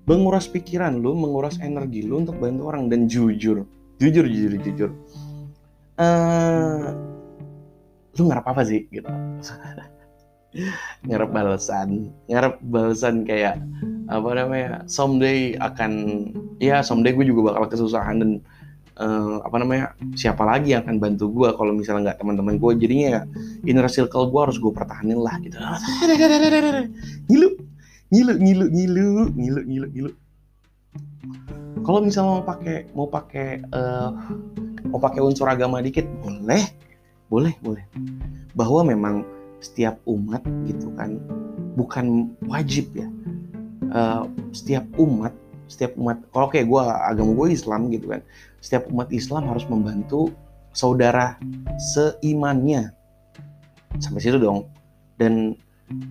Menguras 0.09 0.49
pikiran 0.49 0.97
lu, 0.97 1.12
menguras 1.16 1.61
energi 1.61 2.04
lu 2.04 2.25
untuk 2.25 2.40
bantu 2.40 2.71
orang. 2.71 2.88
Dan 2.88 3.09
jujur, 3.11 3.64
jujur, 4.00 4.25
jujur, 4.26 4.52
jujur. 4.61 4.90
Uh, 6.00 6.97
lu 8.16 8.33
ngarep 8.33 8.47
apa 8.49 8.62
sih 8.64 8.88
gitu? 8.88 9.09
ngarep 11.07 11.30
balasan. 11.30 12.11
Ngarep 12.26 12.59
balasan 12.64 13.23
kayak 13.23 13.61
apa 14.11 14.28
namanya 14.35 14.83
someday 14.90 15.54
akan 15.62 15.92
ya 16.59 16.83
someday 16.83 17.14
gue 17.14 17.23
juga 17.23 17.54
bakal 17.54 17.71
kesusahan 17.71 18.19
dan 18.19 18.30
uh, 18.99 19.38
apa 19.47 19.57
namanya 19.62 19.95
siapa 20.19 20.42
lagi 20.42 20.75
yang 20.75 20.83
akan 20.83 20.99
bantu 20.99 21.30
gue 21.30 21.49
kalau 21.54 21.73
misalnya 21.73 22.11
nggak 22.11 22.19
teman-teman 22.19 22.54
gue 22.59 22.71
jadinya 22.83 23.09
ya 23.09 23.23
inner 23.64 23.87
circle 23.87 24.28
gue 24.28 24.40
harus 24.42 24.59
gue 24.59 24.73
pertahanin 24.75 25.23
lah 25.23 25.38
gitu. 25.40 25.57
Ngilu 27.30 27.49
ngilu 28.10 28.34
ngilu 28.36 28.64
ngilu 28.70 29.06
ngilu 29.34 29.60
ngilu 29.66 29.86
ngilu. 29.94 30.10
Kalau 31.80 32.00
misalnya 32.04 32.30
mau 32.38 32.44
pakai 32.44 32.76
mau 32.92 33.08
pakai 33.08 33.48
uh, 33.72 34.10
mau 34.90 35.00
pakai 35.00 35.20
unsur 35.22 35.48
agama 35.48 35.80
dikit 35.80 36.04
boleh. 36.20 36.62
Boleh 37.30 37.54
boleh. 37.62 37.84
Bahwa 38.58 38.82
memang 38.82 39.22
setiap 39.62 40.02
umat 40.04 40.42
gitu 40.66 40.90
kan 40.98 41.16
bukan 41.78 42.34
wajib 42.50 42.90
ya. 42.92 43.08
Uh, 43.90 44.26
setiap 44.54 44.86
umat 44.98 45.34
setiap 45.70 45.94
umat 45.98 46.18
kalau 46.34 46.50
kayak 46.50 46.66
gue 46.66 46.82
agama 46.82 47.30
gue 47.34 47.54
Islam 47.54 47.90
gitu 47.94 48.10
kan 48.10 48.22
setiap 48.58 48.86
umat 48.90 49.10
Islam 49.14 49.46
harus 49.46 49.66
membantu 49.66 50.30
saudara 50.72 51.38
seimannya. 51.94 52.94
Sampai 53.98 54.22
situ 54.22 54.38
dong. 54.38 54.70
Dan 55.18 55.58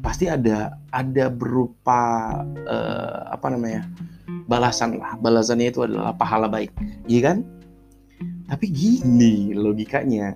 pasti 0.03 0.27
ada 0.27 0.75
ada 0.91 1.31
berupa 1.31 2.31
uh, 2.67 3.31
apa 3.31 3.47
namanya 3.51 3.87
balasan 4.49 4.99
lah. 4.99 5.15
Balasannya 5.19 5.71
itu 5.71 5.85
adalah 5.85 6.15
pahala 6.15 6.51
baik. 6.51 6.73
Iya 7.07 7.33
kan? 7.33 7.37
Tapi 8.49 8.65
gini 8.73 9.53
logikanya 9.53 10.35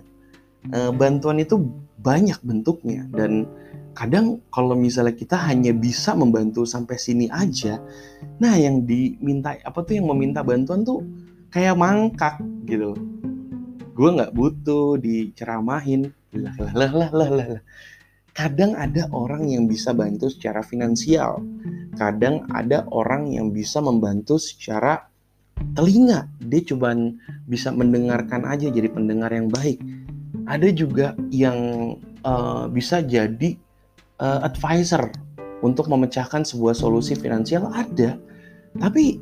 uh, 0.72 0.92
bantuan 0.94 1.42
itu 1.42 1.60
banyak 2.00 2.40
bentuknya. 2.46 3.04
Dan 3.12 3.48
kadang 3.94 4.40
kalau 4.50 4.74
misalnya 4.74 5.14
kita 5.14 5.36
hanya 5.36 5.76
bisa 5.76 6.16
membantu 6.18 6.66
sampai 6.66 6.98
sini 6.98 7.30
aja 7.30 7.78
nah 8.42 8.58
yang 8.58 8.90
diminta 8.90 9.54
apa 9.62 9.86
tuh 9.86 10.02
yang 10.02 10.10
meminta 10.10 10.42
bantuan 10.42 10.82
tuh 10.82 11.06
kayak 11.54 11.78
mangkak 11.78 12.42
gitu 12.66 12.98
gue 13.94 14.10
nggak 14.10 14.34
butuh 14.34 14.98
diceramahin. 14.98 16.10
Lah 16.34 16.58
lah 16.58 16.74
lah 16.74 16.90
lah 17.14 17.30
lah 17.30 17.30
lah 17.30 17.64
kadang 18.34 18.74
ada 18.74 19.06
orang 19.14 19.46
yang 19.50 19.70
bisa 19.70 19.94
bantu 19.94 20.28
secara 20.30 20.66
finansial. 20.66 21.42
Kadang 21.94 22.50
ada 22.50 22.84
orang 22.90 23.30
yang 23.30 23.54
bisa 23.54 23.78
membantu 23.80 24.42
secara 24.42 25.06
telinga. 25.78 26.26
Dia 26.42 26.62
cuman 26.66 27.18
bisa 27.46 27.70
mendengarkan 27.70 28.50
aja 28.50 28.68
jadi 28.74 28.90
pendengar 28.90 29.30
yang 29.30 29.54
baik. 29.54 29.78
Ada 30.50 30.74
juga 30.74 31.14
yang 31.30 31.58
uh, 32.26 32.66
bisa 32.68 33.06
jadi 33.06 33.56
uh, 34.18 34.42
advisor 34.44 35.14
untuk 35.62 35.88
memecahkan 35.88 36.42
sebuah 36.44 36.74
solusi 36.74 37.14
finansial. 37.14 37.70
Ada. 37.70 38.18
Tapi 38.82 39.22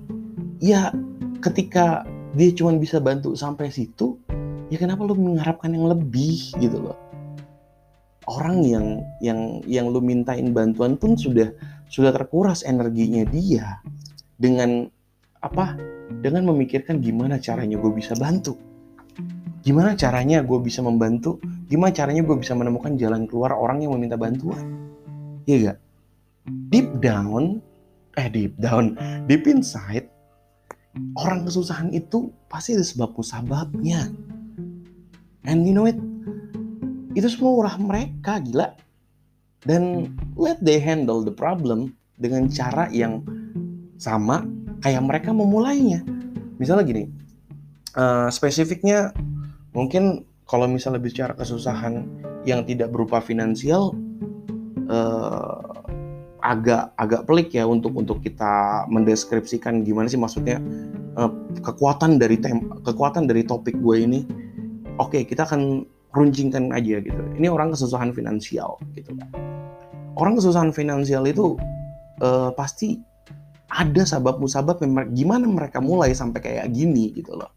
ya 0.64 0.96
ketika 1.44 2.08
dia 2.32 2.50
cuma 2.56 2.72
bisa 2.80 3.04
bantu 3.04 3.36
sampai 3.36 3.68
situ 3.68 4.16
ya 4.72 4.80
kenapa 4.80 5.04
lu 5.04 5.20
mengharapkan 5.20 5.68
yang 5.76 5.92
lebih 5.92 6.56
gitu 6.64 6.80
loh 6.80 6.96
orang 8.30 8.62
yang 8.62 8.86
yang 9.24 9.40
yang 9.66 9.90
lu 9.90 10.04
mintain 10.04 10.54
bantuan 10.54 10.98
pun 10.98 11.18
sudah 11.18 11.50
sudah 11.90 12.14
terkuras 12.14 12.62
energinya 12.62 13.26
dia 13.26 13.82
dengan 14.38 14.86
apa 15.42 15.74
dengan 16.22 16.46
memikirkan 16.54 17.02
gimana 17.02 17.42
caranya 17.42 17.80
gue 17.82 17.92
bisa 17.94 18.14
bantu. 18.14 18.58
Gimana 19.62 19.94
caranya 19.94 20.42
gue 20.42 20.58
bisa 20.58 20.82
membantu? 20.82 21.38
Gimana 21.70 21.94
caranya 21.94 22.26
gue 22.26 22.34
bisa 22.38 22.58
menemukan 22.58 22.98
jalan 22.98 23.30
keluar 23.30 23.54
orang 23.54 23.86
yang 23.86 23.94
meminta 23.94 24.18
bantuan? 24.18 24.90
Iya 25.46 25.74
gak 25.74 25.78
deep 26.74 26.90
down 27.02 27.62
eh 28.18 28.28
deep 28.28 28.58
down 28.58 28.98
deep 29.30 29.46
inside 29.46 30.10
orang 31.16 31.46
kesusahan 31.46 31.94
itu 31.94 32.34
pasti 32.52 32.76
ada 32.76 32.84
sebab 32.84 33.16
musababnya. 33.16 34.12
And 35.48 35.66
you 35.66 35.74
know 35.74 35.90
it 35.90 35.98
itu 37.18 37.28
semua 37.28 37.66
ulah 37.66 37.76
mereka 37.80 38.40
gila. 38.44 38.76
Dan 39.62 40.14
let 40.34 40.58
they 40.66 40.82
handle 40.82 41.22
the 41.22 41.34
problem 41.34 41.94
dengan 42.18 42.50
cara 42.50 42.90
yang 42.90 43.22
sama 44.02 44.42
kayak 44.82 45.06
mereka 45.06 45.30
memulainya. 45.30 46.02
Misalnya 46.58 46.86
gini 46.86 47.04
uh, 47.96 48.28
spesifiknya 48.32 49.12
mungkin 49.76 50.28
kalau 50.48 50.68
misalnya 50.68 51.00
bicara 51.00 51.32
kesusahan 51.36 52.04
yang 52.44 52.68
tidak 52.68 52.92
berupa 52.92 53.24
finansial 53.24 53.96
uh, 54.92 55.60
agak 56.42 56.90
agak 56.98 57.22
pelik 57.30 57.54
ya 57.54 57.70
untuk 57.70 57.94
untuk 57.94 58.20
kita 58.26 58.84
mendeskripsikan 58.90 59.86
gimana 59.86 60.10
sih 60.10 60.18
maksudnya 60.18 60.58
uh, 61.16 61.32
kekuatan 61.62 62.18
dari 62.18 62.42
tem 62.42 62.66
kekuatan 62.84 63.30
dari 63.30 63.46
topik 63.46 63.78
gue 63.80 63.98
ini. 64.02 64.22
Oke, 65.00 65.24
kita 65.24 65.48
akan 65.48 65.88
runcingkan 66.12 66.72
aja 66.76 67.00
gitu. 67.00 67.22
Ini 67.40 67.48
orang 67.48 67.72
kesusahan 67.72 68.12
finansial 68.12 68.80
gitu. 68.96 69.16
Orang 70.20 70.36
kesusahan 70.36 70.76
finansial 70.76 71.24
itu 71.28 71.56
uh, 72.20 72.52
pasti 72.56 73.00
ada 73.72 74.04
sabab 74.04 74.44
musabab 74.44 74.84
gimana 75.16 75.48
mereka 75.48 75.80
mulai 75.80 76.12
sampai 76.12 76.44
kayak 76.44 76.68
gini 76.76 77.16
gitu 77.16 77.40
loh. 77.40 77.52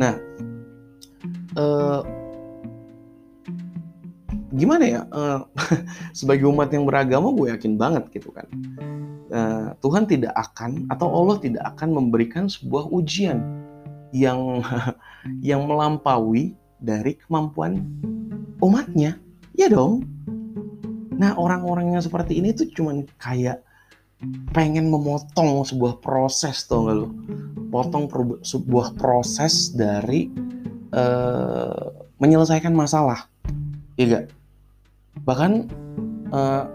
Nah, 0.00 0.16
uh, 1.60 2.00
gimana 4.50 4.84
ya 4.84 5.00
uh, 5.14 5.46
sebagai 6.18 6.50
umat 6.50 6.74
yang 6.74 6.82
beragama 6.86 7.30
gue 7.30 7.54
yakin 7.54 7.78
banget 7.78 8.10
gitu 8.10 8.34
kan 8.34 8.46
uh, 9.30 9.70
Tuhan 9.78 10.10
tidak 10.10 10.34
akan 10.34 10.90
atau 10.90 11.06
Allah 11.06 11.38
tidak 11.38 11.64
akan 11.74 11.94
memberikan 11.94 12.50
sebuah 12.50 12.90
ujian 12.90 13.38
yang 14.10 14.62
yang 15.48 15.70
melampaui 15.70 16.58
dari 16.80 17.16
kemampuan 17.16 17.84
umatnya. 18.64 19.20
Ya 19.54 19.68
dong. 19.68 20.08
Nah 21.20 21.36
orang-orang 21.36 21.92
yang 21.94 22.02
seperti 22.02 22.40
ini 22.40 22.56
tuh 22.56 22.72
cuman 22.72 23.04
kayak 23.20 23.60
pengen 24.52 24.92
memotong 24.92 25.64
sebuah 25.64 26.00
proses 26.04 26.68
tuh 26.68 26.84
nggak 26.84 26.96
lo 26.96 27.08
potong 27.70 28.10
sebuah 28.42 28.98
proses 28.98 29.72
dari 29.72 30.28
uh, 30.92 31.88
menyelesaikan 32.18 32.74
masalah. 32.74 33.30
Ya 33.94 34.04
gak 34.10 34.26
bahkan 35.22 35.70
uh, 36.34 36.66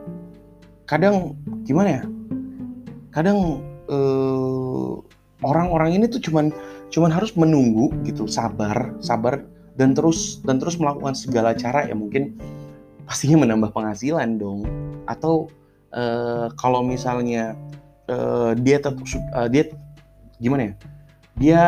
kadang 0.88 1.36
gimana 1.68 2.02
ya? 2.02 2.04
Kadang 3.12 3.62
uh, 3.92 5.04
orang-orang 5.44 6.00
ini 6.00 6.06
tuh 6.08 6.24
cuman 6.24 6.50
cuman 6.90 7.12
harus 7.12 7.36
menunggu 7.36 7.92
gitu 8.08 8.30
sabar 8.30 8.96
sabar 9.04 9.44
dan 9.76 9.92
terus 9.96 10.40
dan 10.44 10.60
terus 10.60 10.80
melakukan 10.80 11.16
segala 11.16 11.52
cara 11.56 11.88
ya 11.88 11.96
mungkin 11.96 12.36
pastinya 13.06 13.46
menambah 13.46 13.76
penghasilan 13.76 14.40
dong 14.40 14.66
atau 15.06 15.52
uh, 15.94 16.50
kalau 16.58 16.82
misalnya 16.82 17.54
uh, 18.10 18.56
dia 18.58 18.82
tetap 18.82 19.04
uh, 19.36 19.48
dia 19.52 19.72
gimana 20.40 20.72
ya 20.72 20.74
dia 21.36 21.64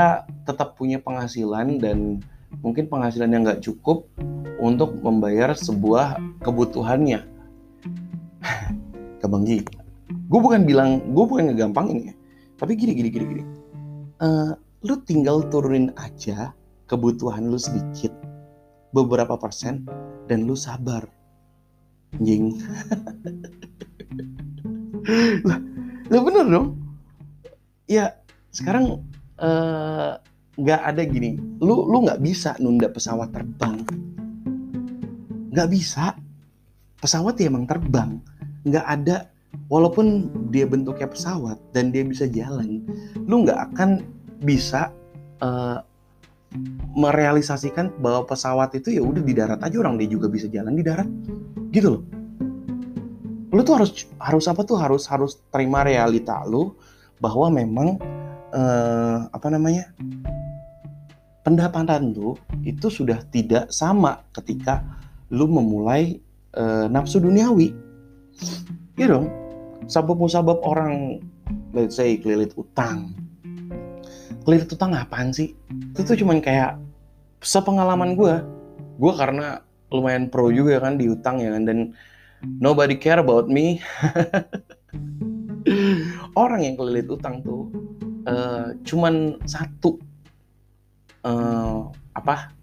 tetap 0.48 0.80
punya 0.80 0.98
penghasilan 1.04 1.84
dan 1.84 2.24
mungkin 2.64 2.88
penghasilan 2.88 3.28
yang 3.28 3.44
nggak 3.44 3.64
cukup 3.64 4.08
untuk 4.58 4.98
membayar 5.04 5.54
sebuah 5.54 6.18
kebutuhannya. 6.42 7.22
Kebanggi. 9.22 9.68
Gue 10.32 10.40
bukan 10.40 10.64
bilang, 10.64 11.04
gue 11.12 11.26
bukan 11.28 11.52
ngegampangin 11.52 12.12
ya. 12.12 12.14
Tapi 12.58 12.74
gini, 12.80 12.96
gini, 12.96 13.10
gini, 13.12 13.26
gini. 13.28 13.44
Uh, 14.18 14.56
lu 14.82 14.98
tinggal 15.06 15.46
turunin 15.52 15.94
aja 16.00 16.56
kebutuhan 16.88 17.52
lu 17.52 17.60
sedikit, 17.60 18.16
beberapa 18.96 19.36
persen, 19.36 19.84
dan 20.26 20.48
lu 20.48 20.56
sabar. 20.56 21.04
Jing. 22.24 22.56
lah, 25.48 25.60
lah 26.08 26.22
bener 26.24 26.46
dong. 26.48 26.80
Ya, 27.88 28.16
sekarang 28.56 29.04
uh, 29.40 30.20
nggak 30.58 30.82
ada 30.82 31.02
gini 31.06 31.38
lu 31.62 31.86
lu 31.86 32.02
nggak 32.02 32.18
bisa 32.18 32.58
nunda 32.58 32.90
pesawat 32.90 33.30
terbang 33.30 33.78
nggak 35.54 35.70
bisa 35.70 36.18
pesawat 36.98 37.38
ya 37.38 37.54
emang 37.54 37.70
terbang 37.70 38.18
nggak 38.66 38.86
ada 38.90 39.30
walaupun 39.70 40.34
dia 40.50 40.66
bentuknya 40.66 41.06
pesawat 41.06 41.62
dan 41.78 41.94
dia 41.94 42.02
bisa 42.02 42.26
jalan 42.26 42.82
lu 43.30 43.46
nggak 43.46 43.70
akan 43.70 44.02
bisa 44.42 44.90
uh, 45.46 45.86
merealisasikan 46.98 47.92
bahwa 48.00 48.26
pesawat 48.26 48.74
itu 48.80 48.98
ya 48.98 49.04
udah 49.04 49.22
di 49.22 49.34
darat 49.36 49.60
aja 49.62 49.76
orang 49.80 50.00
dia 50.00 50.10
juga 50.10 50.32
bisa 50.32 50.48
jalan 50.48 50.74
di 50.74 50.84
darat 50.84 51.10
gitu 51.76 52.00
loh 52.00 52.04
lu 53.52 53.62
tuh 53.64 53.80
harus 53.80 53.92
harus 54.20 54.46
apa 54.48 54.62
tuh 54.68 54.78
harus 54.80 55.04
harus 55.08 55.40
terima 55.52 55.84
realita 55.84 56.44
lu 56.48 56.76
bahwa 57.20 57.48
memang 57.52 57.98
uh, 58.54 59.28
apa 59.32 59.48
namanya 59.50 59.92
pendapatan 61.48 62.12
lu 62.12 62.36
itu 62.68 62.92
sudah 62.92 63.24
tidak 63.32 63.72
sama 63.72 64.20
ketika 64.36 64.84
lu 65.32 65.48
memulai 65.48 66.20
e, 66.52 66.64
nafsu 66.92 67.24
duniawi. 67.24 67.72
Ya 69.00 69.08
dong. 69.08 69.32
Sabab 69.88 70.20
musabab 70.20 70.60
orang 70.68 71.24
let's 71.72 71.96
say 71.96 72.20
kelilit 72.20 72.52
utang. 72.60 73.16
Kelilit 74.48 74.72
utang 74.72 74.96
apaan 74.96 75.36
sih? 75.36 75.52
Itu 75.92 76.08
tuh 76.08 76.16
cuman 76.16 76.40
kayak 76.40 76.80
sepengalaman 77.44 78.16
gue. 78.16 78.40
Gue 78.96 79.14
karena 79.20 79.60
lumayan 79.92 80.32
pro 80.32 80.48
juga 80.56 80.80
kan 80.80 80.96
di 80.96 81.12
utang 81.12 81.44
ya 81.44 81.52
kan 81.52 81.68
dan 81.68 81.92
nobody 82.64 82.96
care 82.96 83.20
about 83.20 83.52
me. 83.52 83.84
orang 86.38 86.62
yang 86.64 86.76
kelilit 86.80 87.08
utang 87.12 87.44
tuh 87.44 87.68
uh, 88.30 88.72
cuman 88.88 89.42
satu 89.44 90.00
uh, 91.26 91.92
apa 92.16 92.54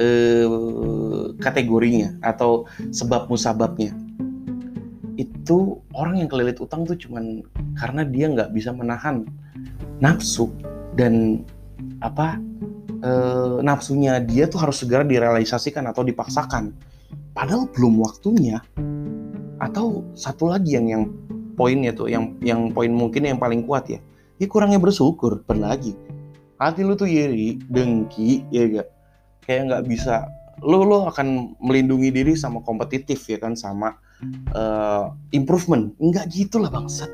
uh, 0.00 1.32
kategorinya 1.40 2.20
atau 2.20 2.66
sebab 2.92 3.30
musababnya 3.30 3.94
itu 5.16 5.76
orang 5.92 6.24
yang 6.24 6.28
kelilit 6.32 6.56
utang 6.60 6.88
tuh 6.88 6.96
cuman 6.96 7.44
karena 7.76 8.02
dia 8.08 8.26
nggak 8.32 8.50
bisa 8.56 8.72
menahan 8.72 9.28
nafsu 10.00 10.48
dan 10.94 11.44
apa 12.02 12.38
uh, 13.04 13.58
nafsunya 13.64 14.20
dia 14.20 14.48
tuh 14.48 14.60
harus 14.60 14.82
segera 14.82 15.04
direalisasikan 15.04 15.84
atau 15.88 16.04
dipaksakan. 16.04 16.72
Padahal 17.32 17.70
belum 17.70 18.00
waktunya. 18.02 18.60
Atau 19.60 20.08
satu 20.16 20.48
lagi 20.50 20.74
yang 20.76 20.88
yang 20.88 21.04
poinnya 21.54 21.92
tuh 21.92 22.08
yang 22.08 22.36
yang 22.40 22.72
poin 22.72 22.88
mungkin 22.88 23.28
yang 23.28 23.38
paling 23.38 23.64
kuat 23.68 23.88
ya. 23.92 24.00
Ya 24.40 24.46
kurangnya 24.48 24.80
bersyukur 24.80 25.44
berlagi. 25.44 25.92
Hati 26.56 26.84
lu 26.84 26.96
tuh 26.96 27.08
iri 27.08 27.56
dengki 27.68 28.44
ya 28.52 28.68
gak 28.68 28.88
kayak 29.44 29.62
nggak 29.68 29.84
bisa. 29.88 30.28
Lu 30.60 30.84
lu 30.84 31.08
akan 31.08 31.56
melindungi 31.60 32.12
diri 32.12 32.32
sama 32.36 32.60
kompetitif 32.64 33.24
ya 33.28 33.40
kan? 33.40 33.56
Sama 33.56 33.96
uh, 34.56 35.12
improvement. 35.32 35.92
Nggak 36.00 36.28
gitulah 36.32 36.72
bangsat. 36.72 37.08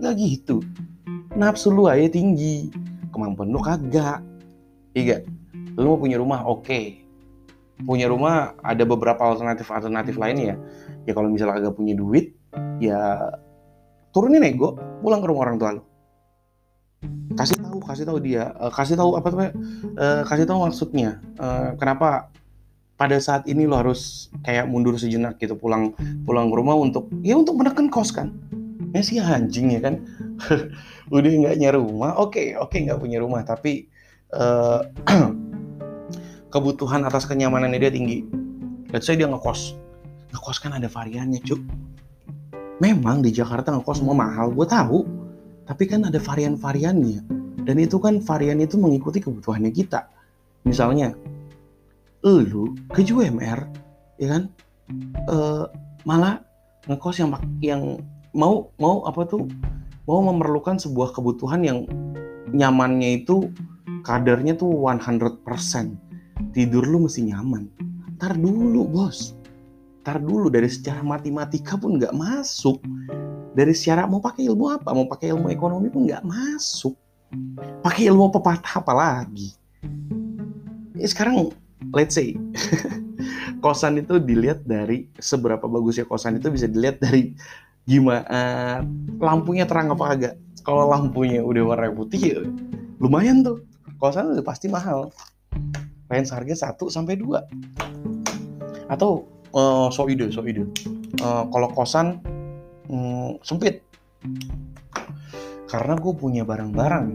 Nggak 0.00 0.14
gitu. 0.20 0.60
Nafsu 1.36 1.68
lu 1.72 1.88
aja 1.88 2.08
tinggi 2.08 2.72
kemampuan 3.16 3.48
lu 3.48 3.60
kagak. 3.64 4.20
Iya 4.92 5.24
lu 5.76 5.96
mau 5.96 6.00
punya 6.00 6.16
rumah 6.20 6.44
oke. 6.44 6.64
Okay. 6.64 6.86
punya 7.76 8.08
rumah 8.08 8.56
ada 8.64 8.88
beberapa 8.88 9.20
alternatif 9.20 9.68
alternatif 9.68 10.16
lainnya 10.16 10.56
ya 11.04 11.12
kalau 11.12 11.28
misalnya 11.28 11.60
agak 11.60 11.76
punya 11.76 11.92
duit 11.92 12.32
ya 12.80 13.20
turunin 14.16 14.40
ego 14.48 14.80
pulang 15.04 15.20
ke 15.20 15.28
rumah 15.28 15.44
orang 15.44 15.60
tua 15.60 15.70
lu. 15.76 15.82
Kasih 17.36 17.60
tahu 17.60 17.78
kasih 17.84 18.08
tahu 18.08 18.18
dia 18.24 18.56
uh, 18.56 18.72
kasih 18.72 18.96
tahu 18.96 19.20
apa 19.20 19.28
tuh 19.28 19.38
uh, 19.44 20.24
kasih 20.24 20.48
tahu 20.48 20.64
maksudnya. 20.64 21.20
Uh, 21.36 21.76
kenapa 21.76 22.32
pada 22.96 23.20
saat 23.20 23.44
ini 23.44 23.68
lo 23.68 23.76
harus 23.76 24.32
kayak 24.40 24.64
mundur 24.72 24.96
sejenak 24.96 25.36
gitu 25.36 25.52
pulang 25.52 25.92
pulang 26.24 26.48
ke 26.48 26.56
rumah 26.56 26.80
untuk 26.80 27.12
ya 27.20 27.36
untuk 27.36 27.60
menekan 27.60 27.92
kos 27.92 28.08
kan 28.08 28.32
ya 28.96 29.02
sih 29.04 29.20
anjing 29.20 29.76
ya 29.76 29.80
kan 29.84 30.00
udah 31.14 31.30
nggak 31.30 31.56
nyari 31.60 31.78
rumah 31.78 32.16
oke 32.16 32.34
okay, 32.34 32.56
oke 32.56 32.72
okay, 32.72 32.88
nggak 32.88 32.98
punya 32.98 33.18
rumah 33.20 33.44
tapi 33.44 33.86
uh, 34.32 34.80
kebutuhan 36.52 37.04
atas 37.04 37.28
kenyamanannya 37.28 37.78
dia 37.78 37.92
tinggi 37.92 38.24
let's 38.90 39.04
say 39.04 39.14
dia 39.14 39.28
ngekos 39.28 39.76
ngekos 40.32 40.58
kan 40.58 40.74
ada 40.74 40.88
variannya 40.88 41.38
cuk 41.44 41.60
memang 42.80 43.20
di 43.20 43.30
Jakarta 43.30 43.76
ngekos 43.76 44.00
semua 44.00 44.16
mahal 44.16 44.50
gue 44.56 44.64
tahu 44.64 45.26
tapi 45.66 45.84
kan 45.90 46.06
ada 46.06 46.22
varian-variannya. 46.22 47.20
Dan 47.66 47.76
itu 47.82 47.98
kan 47.98 48.22
varian 48.22 48.62
itu 48.62 48.78
mengikuti 48.78 49.18
kebutuhannya 49.18 49.74
kita. 49.74 50.06
Misalnya, 50.62 51.10
lu 52.22 52.78
ke 52.94 53.02
UMR, 53.02 53.66
ya 54.22 54.28
kan? 54.30 54.42
E, 55.26 55.36
malah 56.06 56.38
ngekos 56.86 57.18
yang 57.18 57.30
yang 57.58 57.82
mau 58.36 58.70
mau 58.76 59.02
apa 59.08 59.24
tuh? 59.24 59.48
Mau 60.06 60.22
memerlukan 60.22 60.78
sebuah 60.78 61.16
kebutuhan 61.16 61.66
yang 61.66 61.78
nyamannya 62.54 63.24
itu 63.24 63.50
kadarnya 64.06 64.54
tuh 64.54 64.70
100%. 64.70 65.42
Tidur 66.52 66.84
lu 66.86 67.08
mesti 67.08 67.26
nyaman. 67.26 67.66
Ntar 68.20 68.38
dulu, 68.38 68.86
bos. 68.86 69.34
Ntar 70.06 70.22
dulu 70.22 70.46
dari 70.52 70.70
secara 70.70 71.02
matematika 71.02 71.74
pun 71.74 71.98
nggak 71.98 72.14
masuk 72.14 72.78
dari 73.56 73.72
secara 73.72 74.04
mau 74.04 74.20
pakai 74.20 74.52
ilmu 74.52 74.68
apa 74.68 74.92
mau 74.92 75.08
pakai 75.08 75.32
ilmu 75.32 75.48
ekonomi 75.48 75.88
pun 75.88 76.04
nggak 76.04 76.20
masuk 76.28 76.92
pakai 77.80 78.12
ilmu 78.12 78.28
pepatah 78.28 78.84
apa 78.84 78.92
lagi 78.92 79.56
ya, 80.92 81.08
sekarang 81.08 81.48
let's 81.96 82.12
say 82.12 82.36
kosan 83.64 83.96
itu 83.96 84.20
dilihat 84.20 84.68
dari 84.68 85.08
seberapa 85.16 85.64
bagusnya 85.64 86.04
kosan 86.04 86.36
itu 86.36 86.52
bisa 86.52 86.68
dilihat 86.68 87.00
dari 87.00 87.32
gimana? 87.86 88.82
Lampunya 89.16 89.64
terang 89.64 89.94
apa 89.94 90.04
agak 90.12 90.34
kalau 90.66 90.90
lampunya 90.90 91.40
udah 91.46 91.62
warna 91.62 91.94
putih 91.94 92.20
ya 92.20 92.38
lumayan 92.98 93.46
tuh. 93.46 93.62
Kosan 93.96 94.34
udah 94.34 94.44
pasti 94.44 94.66
mahal. 94.68 95.14
Range 96.10 96.30
harga 96.30 96.74
1 96.74 96.78
sampai 96.90 97.18
2 97.18 98.86
atau 98.86 99.26
uh, 99.50 99.90
so 99.90 100.06
ide 100.06 100.30
so 100.30 100.42
ide. 100.46 100.66
Uh, 101.22 101.46
kalau 101.50 101.70
kosan 101.74 102.18
um, 102.90 103.38
sempit. 103.46 103.82
Karena 105.66 105.98
gue 105.98 106.12
punya 106.14 106.46
barang-barang. 106.46 107.06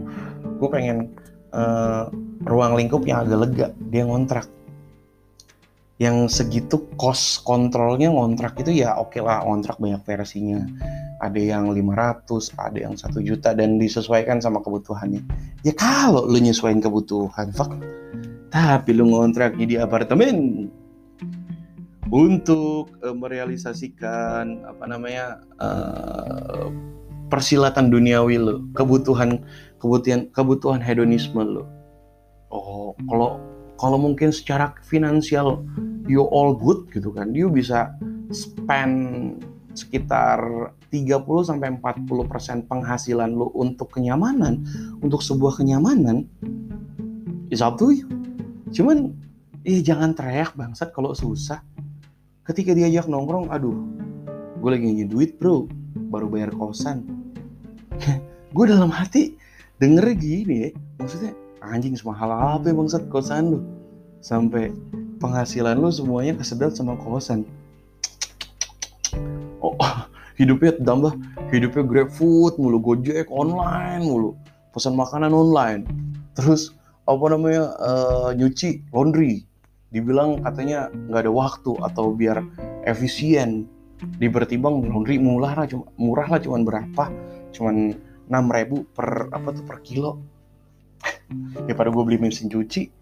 Gue 0.60 0.68
pengen 0.68 1.12
uh, 1.56 2.08
ruang 2.44 2.76
lingkup 2.76 3.04
yang 3.08 3.24
agak 3.24 3.38
lega. 3.48 3.68
Dia 3.88 4.04
ngontrak 4.04 4.48
yang 6.02 6.26
segitu 6.26 6.82
cost 6.98 7.46
kontrolnya 7.46 8.10
ngontrak 8.10 8.58
itu 8.58 8.82
ya 8.82 8.98
oke 8.98 9.14
okay 9.14 9.22
lah 9.22 9.46
ngontrak 9.46 9.78
banyak 9.78 10.02
versinya. 10.02 10.66
Ada 11.22 11.38
yang 11.38 11.70
500 11.70 12.58
ada 12.58 12.74
yang 12.74 12.98
satu 12.98 13.22
juta 13.22 13.54
dan 13.54 13.78
disesuaikan 13.78 14.42
sama 14.42 14.58
kebutuhannya. 14.58 15.22
Ya 15.62 15.70
kalau 15.78 16.26
lu 16.26 16.42
nyesuaiin 16.42 16.82
kebutuhan 16.82 17.54
fuck. 17.54 17.70
Tapi 18.50 18.90
lu 18.90 19.14
ngontrak 19.14 19.54
di 19.54 19.78
apartemen. 19.78 20.66
Untuk 22.10 22.90
uh, 23.00 23.14
merealisasikan 23.14 24.66
apa 24.66 24.84
namanya 24.84 25.40
uh, 25.62 26.68
persilatan 27.32 27.88
duniawi 27.88 28.36
lo 28.36 28.60
kebutuhan 28.76 29.40
kebutuhan 29.80 30.28
kebutuhan 30.36 30.84
hedonisme 30.84 31.40
lo 31.40 31.64
oh 32.52 32.92
kalau 33.08 33.40
kalau 33.80 33.96
mungkin 33.96 34.28
secara 34.28 34.76
finansial 34.84 35.64
you 36.06 36.26
all 36.30 36.54
good 36.54 36.86
gitu 36.90 37.10
kan 37.14 37.30
you 37.34 37.50
bisa 37.50 37.94
spend 38.32 39.38
sekitar 39.72 40.40
30 40.92 41.24
sampai 41.48 41.72
40% 41.80 42.28
persen 42.28 42.60
penghasilan 42.68 43.32
lu 43.32 43.48
untuk 43.56 43.96
kenyamanan, 43.96 44.64
untuk 45.00 45.24
sebuah 45.24 45.56
kenyamanan, 45.56 46.28
is 47.48 47.64
up 47.64 47.80
to 47.80 47.92
you. 47.92 48.08
Cuman, 48.72 49.16
eh 49.64 49.80
jangan 49.80 50.12
teriak 50.12 50.52
bangsat 50.56 50.92
kalau 50.92 51.16
susah. 51.16 51.64
Ketika 52.44 52.76
diajak 52.76 53.08
nongkrong, 53.08 53.48
aduh, 53.48 53.76
gue 54.60 54.68
lagi 54.68 54.84
ngisi 54.84 55.08
duit 55.08 55.30
bro, 55.40 55.68
baru 56.12 56.28
bayar 56.28 56.52
kosan. 56.52 57.08
gue 58.56 58.64
dalam 58.68 58.92
hati 58.92 59.36
denger 59.80 60.12
gini 60.16 60.68
ya, 60.68 60.70
maksudnya 61.00 61.32
anjing 61.64 61.96
semua 61.96 62.18
hal 62.18 62.60
apa 62.60 62.68
ya 62.68 62.74
bangsat 62.76 63.08
kosan 63.08 63.56
lu. 63.56 63.60
Sampai 64.22 64.70
penghasilan 65.22 65.78
lu 65.78 65.94
semuanya 65.94 66.34
kesedot 66.34 66.74
sama 66.74 66.98
kosan. 66.98 67.46
Oh, 69.62 69.78
hidupnya 70.40 70.74
tambah. 70.82 71.14
Hidupnya 71.54 71.86
grab 71.86 72.10
food 72.10 72.58
mulu 72.58 72.82
gojek 72.82 73.30
online 73.30 74.02
mulu. 74.02 74.34
Pesan 74.74 74.98
makanan 74.98 75.30
online. 75.30 75.86
Terus 76.34 76.74
apa 77.06 77.24
namanya 77.30 77.70
uh, 77.78 78.30
nyuci 78.34 78.82
laundry. 78.90 79.46
Dibilang 79.94 80.42
katanya 80.42 80.90
nggak 80.90 81.28
ada 81.28 81.32
waktu 81.32 81.72
atau 81.78 82.10
biar 82.10 82.42
efisien. 82.82 83.70
Dipertimbang 84.18 84.82
laundry 84.90 85.22
murah 85.22 85.54
lah 85.54 85.66
cuma 85.70 85.86
murah 85.94 86.26
lah 86.26 86.42
cuman 86.42 86.66
berapa? 86.66 87.04
Cuman 87.54 87.94
enam 88.26 88.44
ribu 88.50 88.82
per 88.96 89.30
apa 89.30 89.54
tuh 89.54 89.62
per 89.62 89.78
kilo. 89.86 90.18
Ya 91.64 91.72
pada 91.72 91.88
gue 91.88 92.04
beli 92.04 92.20
mesin 92.20 92.52
cuci 92.52 92.92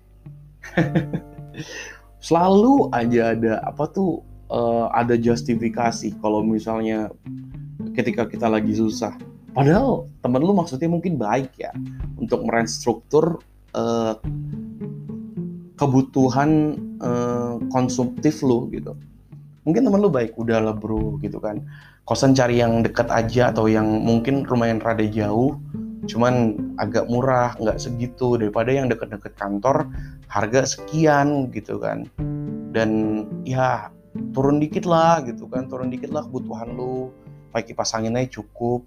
selalu 2.21 2.93
aja 2.93 3.33
ada 3.35 3.53
apa 3.65 3.89
tuh 3.89 4.21
uh, 4.53 4.93
ada 4.93 5.17
justifikasi 5.17 6.13
kalau 6.21 6.45
misalnya 6.45 7.09
ketika 7.97 8.29
kita 8.29 8.47
lagi 8.47 8.77
susah. 8.77 9.17
Padahal 9.51 10.07
temen 10.23 10.47
lu 10.47 10.55
maksudnya 10.55 10.87
mungkin 10.87 11.19
baik 11.19 11.59
ya 11.59 11.75
untuk 12.21 12.47
merestruktur 12.47 13.43
uh, 13.75 14.15
kebutuhan 15.75 16.79
uh, 17.03 17.57
konsumtif 17.73 18.45
lu 18.47 18.71
gitu. 18.71 18.95
Mungkin 19.67 19.83
temen 19.83 20.01
lu 20.01 20.13
baik 20.13 20.37
udahlah 20.39 20.77
bro 20.77 21.19
gitu 21.25 21.43
kan. 21.43 21.65
Kosan 22.07 22.37
cari 22.37 22.63
yang 22.63 22.85
dekat 22.85 23.11
aja 23.11 23.51
atau 23.51 23.67
yang 23.67 23.87
mungkin 23.87 24.47
lumayan 24.47 24.79
rada 24.79 25.05
jauh 25.09 25.59
cuman 26.09 26.57
agak 26.81 27.09
murah 27.11 27.53
nggak 27.61 27.81
segitu. 27.81 28.41
Daripada 28.41 28.73
yang 28.73 28.89
deket-deket 28.89 29.37
kantor 29.37 29.89
harga 30.31 30.65
sekian 30.65 31.53
gitu 31.53 31.81
kan. 31.83 32.09
Dan 32.73 32.91
ya 33.45 33.93
turun 34.33 34.63
dikit 34.63 34.89
lah 34.89 35.21
gitu 35.27 35.45
kan. 35.51 35.69
Turun 35.69 35.93
dikit 35.93 36.15
lah 36.15 36.25
kebutuhan 36.25 36.73
lu. 36.73 37.13
Pakai 37.51 37.75
kipas 37.75 37.93
angin 37.99 38.17
aja 38.17 38.41
cukup. 38.41 38.87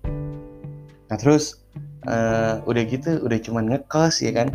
Nah 1.12 1.18
terus 1.20 1.62
uh, 2.08 2.64
udah 2.64 2.84
gitu 2.88 3.20
udah 3.22 3.38
cuman 3.44 3.70
ngekos 3.70 4.24
ya 4.24 4.32
kan. 4.34 4.50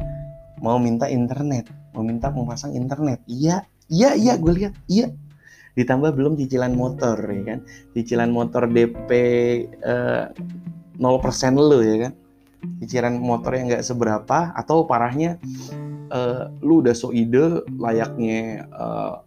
Mau 0.59 0.81
minta 0.81 1.07
internet. 1.07 1.71
Mau 1.95 2.03
minta 2.03 2.33
memasang 2.33 2.75
internet. 2.75 3.23
Iya 3.31 3.63
iya 3.93 4.17
iya 4.17 4.35
gue 4.35 4.53
lihat. 4.55 4.75
Iya. 4.91 5.13
Ditambah 5.79 6.11
belum 6.19 6.35
cicilan 6.35 6.75
motor 6.75 7.21
ya 7.23 7.43
kan. 7.55 7.59
Cicilan 7.95 8.35
motor 8.35 8.67
DP 8.67 9.11
uh, 9.87 10.27
0% 10.99 11.55
lu 11.55 11.79
ya 11.87 12.11
kan 12.11 12.13
cicilan 12.83 13.19
motor 13.19 13.55
yang 13.55 13.71
nggak 13.71 13.87
seberapa 13.87 14.53
atau 14.55 14.85
parahnya 14.85 15.39
uh, 16.11 16.51
lu 16.63 16.83
udah 16.83 16.95
so 16.95 17.15
ide 17.15 17.63
layaknya 17.79 18.67
uh, 18.75 19.23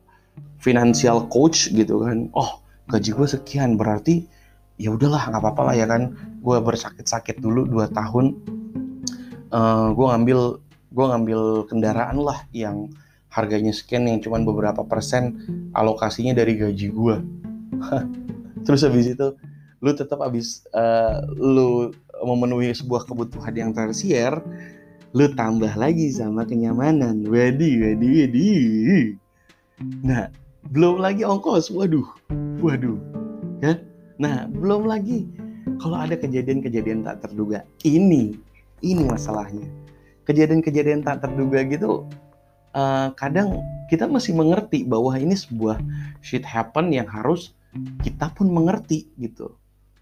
financial 0.62 1.28
coach 1.32 1.72
gitu 1.72 2.04
kan. 2.04 2.30
Oh 2.36 2.62
gaji 2.92 3.16
gue 3.16 3.28
sekian 3.28 3.80
berarti 3.80 4.28
ya 4.76 4.92
udahlah 4.92 5.32
nggak 5.32 5.42
apa-apa 5.42 5.62
lah 5.72 5.76
ya 5.76 5.86
kan. 5.88 6.14
Gue 6.42 6.58
bersakit-sakit 6.60 7.40
dulu 7.40 7.68
2 7.70 7.92
tahun. 7.94 8.26
Uh, 9.52 9.58
eh, 9.60 9.88
gue 9.96 10.06
ngambil 10.08 10.40
gue 10.92 11.06
ngambil 11.08 11.42
kendaraan 11.72 12.20
lah 12.20 12.44
yang 12.52 12.92
harganya 13.32 13.72
sekian 13.72 14.04
yang 14.12 14.20
cuman 14.20 14.44
beberapa 14.44 14.84
persen 14.84 15.40
alokasinya 15.72 16.36
dari 16.36 16.60
gaji 16.60 16.92
gue 16.92 17.16
terus 18.68 18.84
habis 18.84 19.16
itu 19.16 19.28
lu 19.82 19.92
tetap 19.98 20.22
habis 20.22 20.62
uh, 20.78 21.26
lu 21.34 21.90
memenuhi 22.22 22.70
sebuah 22.72 23.10
kebutuhan 23.10 23.54
yang 23.58 23.72
tersier 23.74 24.38
lu 25.12 25.28
tambah 25.36 25.76
lagi 25.76 26.08
sama 26.14 26.48
kenyamanan. 26.48 27.28
Wadi 27.28 27.82
wadi 27.84 28.08
wadi 28.24 28.52
nah 30.06 30.30
belum 30.70 31.02
lagi 31.02 31.26
ongkos. 31.26 31.74
Waduh 31.74 32.06
waduh 32.62 32.98
ya. 33.66 33.82
Nah 34.22 34.46
belum 34.48 34.86
lagi 34.86 35.26
kalau 35.82 35.98
ada 35.98 36.14
kejadian-kejadian 36.14 37.04
tak 37.04 37.26
terduga. 37.26 37.66
Ini 37.82 38.38
ini 38.86 39.04
masalahnya. 39.04 39.66
Kejadian-kejadian 40.30 41.02
tak 41.02 41.26
terduga 41.26 41.66
gitu 41.66 42.06
uh, 42.76 43.10
kadang 43.20 43.60
kita 43.92 44.08
masih 44.08 44.32
mengerti 44.36 44.88
bahwa 44.88 45.16
ini 45.20 45.36
sebuah 45.36 45.80
shit 46.24 46.44
happen 46.48 46.92
yang 46.96 47.08
harus 47.08 47.52
kita 48.04 48.32
pun 48.36 48.52
mengerti 48.52 49.08
gitu 49.20 49.56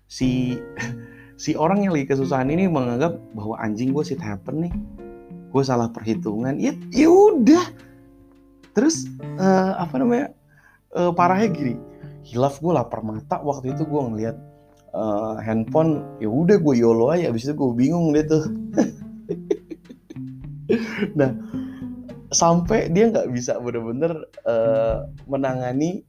si 0.10 0.58
si 1.40 1.54
orang 1.56 1.86
yang 1.86 1.94
lagi 1.94 2.10
kesusahan 2.10 2.50
ini 2.50 2.66
menganggap 2.66 3.16
bahwa 3.38 3.56
anjing 3.62 3.94
gue 3.94 4.04
shit 4.04 4.20
happen 4.20 4.68
nih. 4.68 4.74
Gue 5.54 5.64
salah 5.64 5.88
perhitungan. 5.94 6.58
Ya 6.58 6.74
ya 6.92 7.08
udah. 7.08 7.64
Terus 8.74 9.08
uh, 9.38 9.78
apa 9.80 10.02
namanya 10.02 10.34
uh, 10.98 11.14
parahnya 11.14 11.54
gini. 11.54 11.74
Hilaf 12.26 12.60
gue 12.60 12.74
lapar 12.74 13.06
mata 13.06 13.40
waktu 13.40 13.72
itu 13.78 13.88
gue 13.88 14.02
ngeliat 14.02 14.38
uh, 14.92 15.40
handphone 15.40 16.04
ya 16.20 16.28
udah 16.28 16.58
gue 16.60 16.76
yolo 16.76 17.14
aja. 17.14 17.30
Abis 17.32 17.48
itu 17.48 17.56
gue 17.56 17.70
bingung 17.78 18.12
deh 18.12 18.26
tuh. 18.26 18.44
Nah 21.18 21.34
sampai 22.30 22.94
dia 22.94 23.10
nggak 23.10 23.34
bisa 23.34 23.58
bener-bener 23.58 24.14
uh, 24.46 25.10
menangani 25.26 26.06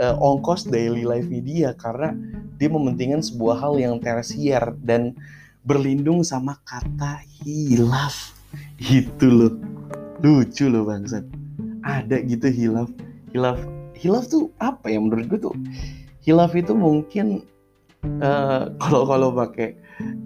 uh, 0.00 0.16
ongkos 0.18 0.68
daily 0.68 1.04
life 1.04 1.28
dia 1.28 1.74
karena 1.76 2.16
dia 2.56 2.68
mementingkan 2.70 3.20
sebuah 3.20 3.60
hal 3.60 3.74
yang 3.80 3.94
tersier 3.98 4.62
dan 4.84 5.16
berlindung 5.64 6.20
sama 6.22 6.60
kata 6.68 7.24
hilaf. 7.42 8.36
Itu 8.78 9.26
loh. 9.28 9.54
Lucu 10.24 10.68
loh 10.68 10.88
bangsat. 10.88 11.24
Ada 11.84 12.20
gitu 12.24 12.48
hilaf. 12.48 12.88
Hilaf 13.32 13.60
hilaf 13.96 14.28
tuh 14.28 14.52
apa 14.60 14.92
ya 14.92 15.00
menurut 15.00 15.26
gue 15.32 15.40
tuh? 15.40 15.56
Hilaf 16.24 16.52
itu 16.52 16.76
mungkin 16.76 17.44
uh, 18.20 18.68
kalau 18.82 19.02
kalau 19.08 19.28
pakai 19.32 19.76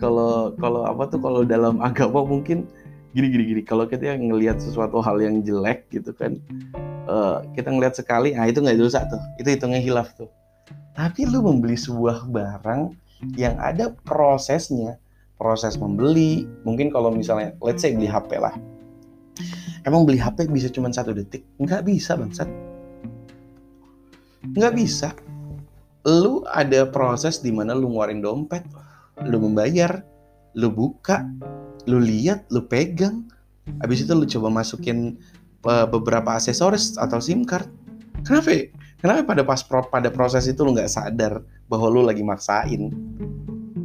kalau 0.03 0.53
kalau 0.59 0.83
apa 0.89 1.07
tuh 1.07 1.21
kalau 1.23 1.43
dalam 1.47 1.79
agama 1.79 2.27
mungkin 2.27 2.67
gini 3.15 3.31
gini 3.31 3.45
gini. 3.55 3.63
Kalau 3.63 3.87
kita 3.87 4.19
ngelihat 4.19 4.59
sesuatu 4.59 4.99
hal 4.99 5.23
yang 5.23 5.43
jelek 5.47 5.87
gitu 5.95 6.11
kan 6.15 6.43
uh, 7.09 7.43
kita 7.57 7.73
ngelihat 7.73 7.97
sekali 7.97 8.37
ah 8.37 8.45
itu 8.45 8.61
nggak 8.61 8.79
dosa 8.79 9.09
tuh. 9.09 9.21
Itu 9.41 9.49
hitungnya 9.49 9.81
hilaf 9.81 10.13
tuh. 10.15 10.29
Tapi 10.93 11.25
lu 11.25 11.41
membeli 11.41 11.75
sebuah 11.75 12.29
barang 12.29 12.93
yang 13.35 13.57
ada 13.59 13.91
prosesnya. 14.05 15.01
Proses 15.39 15.79
membeli 15.79 16.51
mungkin 16.67 16.91
kalau 16.91 17.15
misalnya 17.15 17.55
let's 17.63 17.87
say 17.87 17.95
beli 17.95 18.11
HP 18.11 18.43
lah. 18.43 18.59
Emang 19.87 20.03
beli 20.03 20.19
HP 20.19 20.51
bisa 20.51 20.67
cuma 20.67 20.91
satu 20.91 21.15
detik? 21.15 21.47
Nggak 21.63 21.87
bisa 21.87 22.19
bangsat. 22.19 22.51
Nggak 24.43 24.75
bisa. 24.75 25.15
Lu 26.03 26.43
ada 26.51 26.91
proses 26.91 27.39
di 27.39 27.55
mana 27.55 27.79
lu 27.79 27.95
ngeluarin 27.95 28.19
dompet 28.19 28.67
lu 29.27 29.43
membayar 29.43 30.03
lu 30.55 30.71
buka 30.71 31.23
lu 31.87 32.03
lihat 32.03 32.51
lu 32.53 32.67
pegang. 32.67 33.25
Habis 33.79 34.05
itu 34.05 34.13
lu 34.13 34.27
coba 34.27 34.49
masukin 34.61 35.21
beberapa 35.63 36.39
aksesoris 36.39 36.97
atau 36.97 37.19
SIM 37.19 37.43
card. 37.43 37.67
Kenapa? 38.23 38.71
Kenapa 38.99 39.21
pada 39.31 39.43
pas 39.47 39.63
pro, 39.63 39.87
pada 39.87 40.11
proses 40.11 40.51
itu 40.51 40.59
lu 40.67 40.75
nggak 40.75 40.91
sadar 40.91 41.39
bahwa 41.71 41.87
lu 41.87 42.03
lagi 42.03 42.23
maksain? 42.27 42.91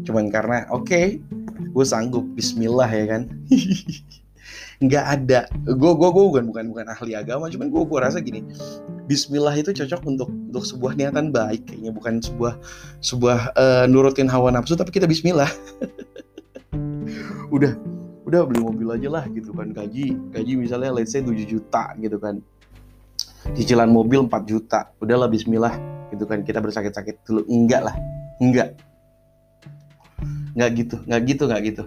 Cuman 0.03 0.33
karena 0.33 0.65
oke 0.73 0.89
okay, 0.89 1.21
gue 1.69 1.85
sanggup 1.85 2.25
Bismillah 2.33 2.89
ya 2.89 3.05
kan? 3.17 3.29
Nggak 4.83 5.05
ada. 5.05 5.39
Gue 5.63 5.91
gue 5.95 6.09
gue 6.11 6.23
bukan 6.33 6.43
bukan 6.49 6.65
bukan 6.75 6.85
ahli 6.91 7.15
agama 7.15 7.47
cuman 7.47 7.71
gue 7.71 7.83
gue 7.87 7.99
rasa 8.03 8.19
gini 8.19 8.43
Bismillah 9.07 9.55
itu 9.55 9.71
cocok 9.71 10.01
untuk 10.03 10.27
untuk 10.27 10.65
sebuah 10.67 10.99
niatan 10.99 11.31
baik 11.31 11.71
kayaknya 11.71 11.95
bukan 11.95 12.19
sebuah 12.19 12.59
sebuah 12.99 13.39
uh, 13.55 13.85
nurutin 13.87 14.27
hawa 14.27 14.51
nafsu 14.51 14.75
tapi 14.75 14.91
kita 14.91 15.07
Bismillah. 15.07 15.47
Udah 17.55 17.77
udah 18.33 18.49
beli 18.49 18.65
mobil 18.65 18.89
aja 18.89 19.09
lah 19.13 19.23
gitu 19.29 19.53
kan. 19.53 19.69
Gaji 19.69 20.33
gaji 20.33 20.53
misalnya 20.57 20.89
let's 20.89 21.13
say 21.13 21.21
7 21.21 21.37
juta 21.45 21.93
gitu 22.01 22.17
kan. 22.17 22.41
Cicilan 23.53 23.93
mobil 23.93 24.25
4 24.25 24.33
juta. 24.49 24.89
Udahlah 24.97 25.29
bismillah 25.29 25.77
gitu 26.09 26.25
kan. 26.25 26.41
Kita 26.41 26.57
bersakit-sakit 26.57 27.21
dulu. 27.29 27.45
Enggak 27.45 27.93
lah. 27.93 27.95
Enggak. 28.41 28.73
Nggak 30.57 30.69
gitu 30.81 30.95
nggak 31.05 31.21
gitu 31.29 31.43
nggak 31.45 31.61
gitu. 31.61 31.83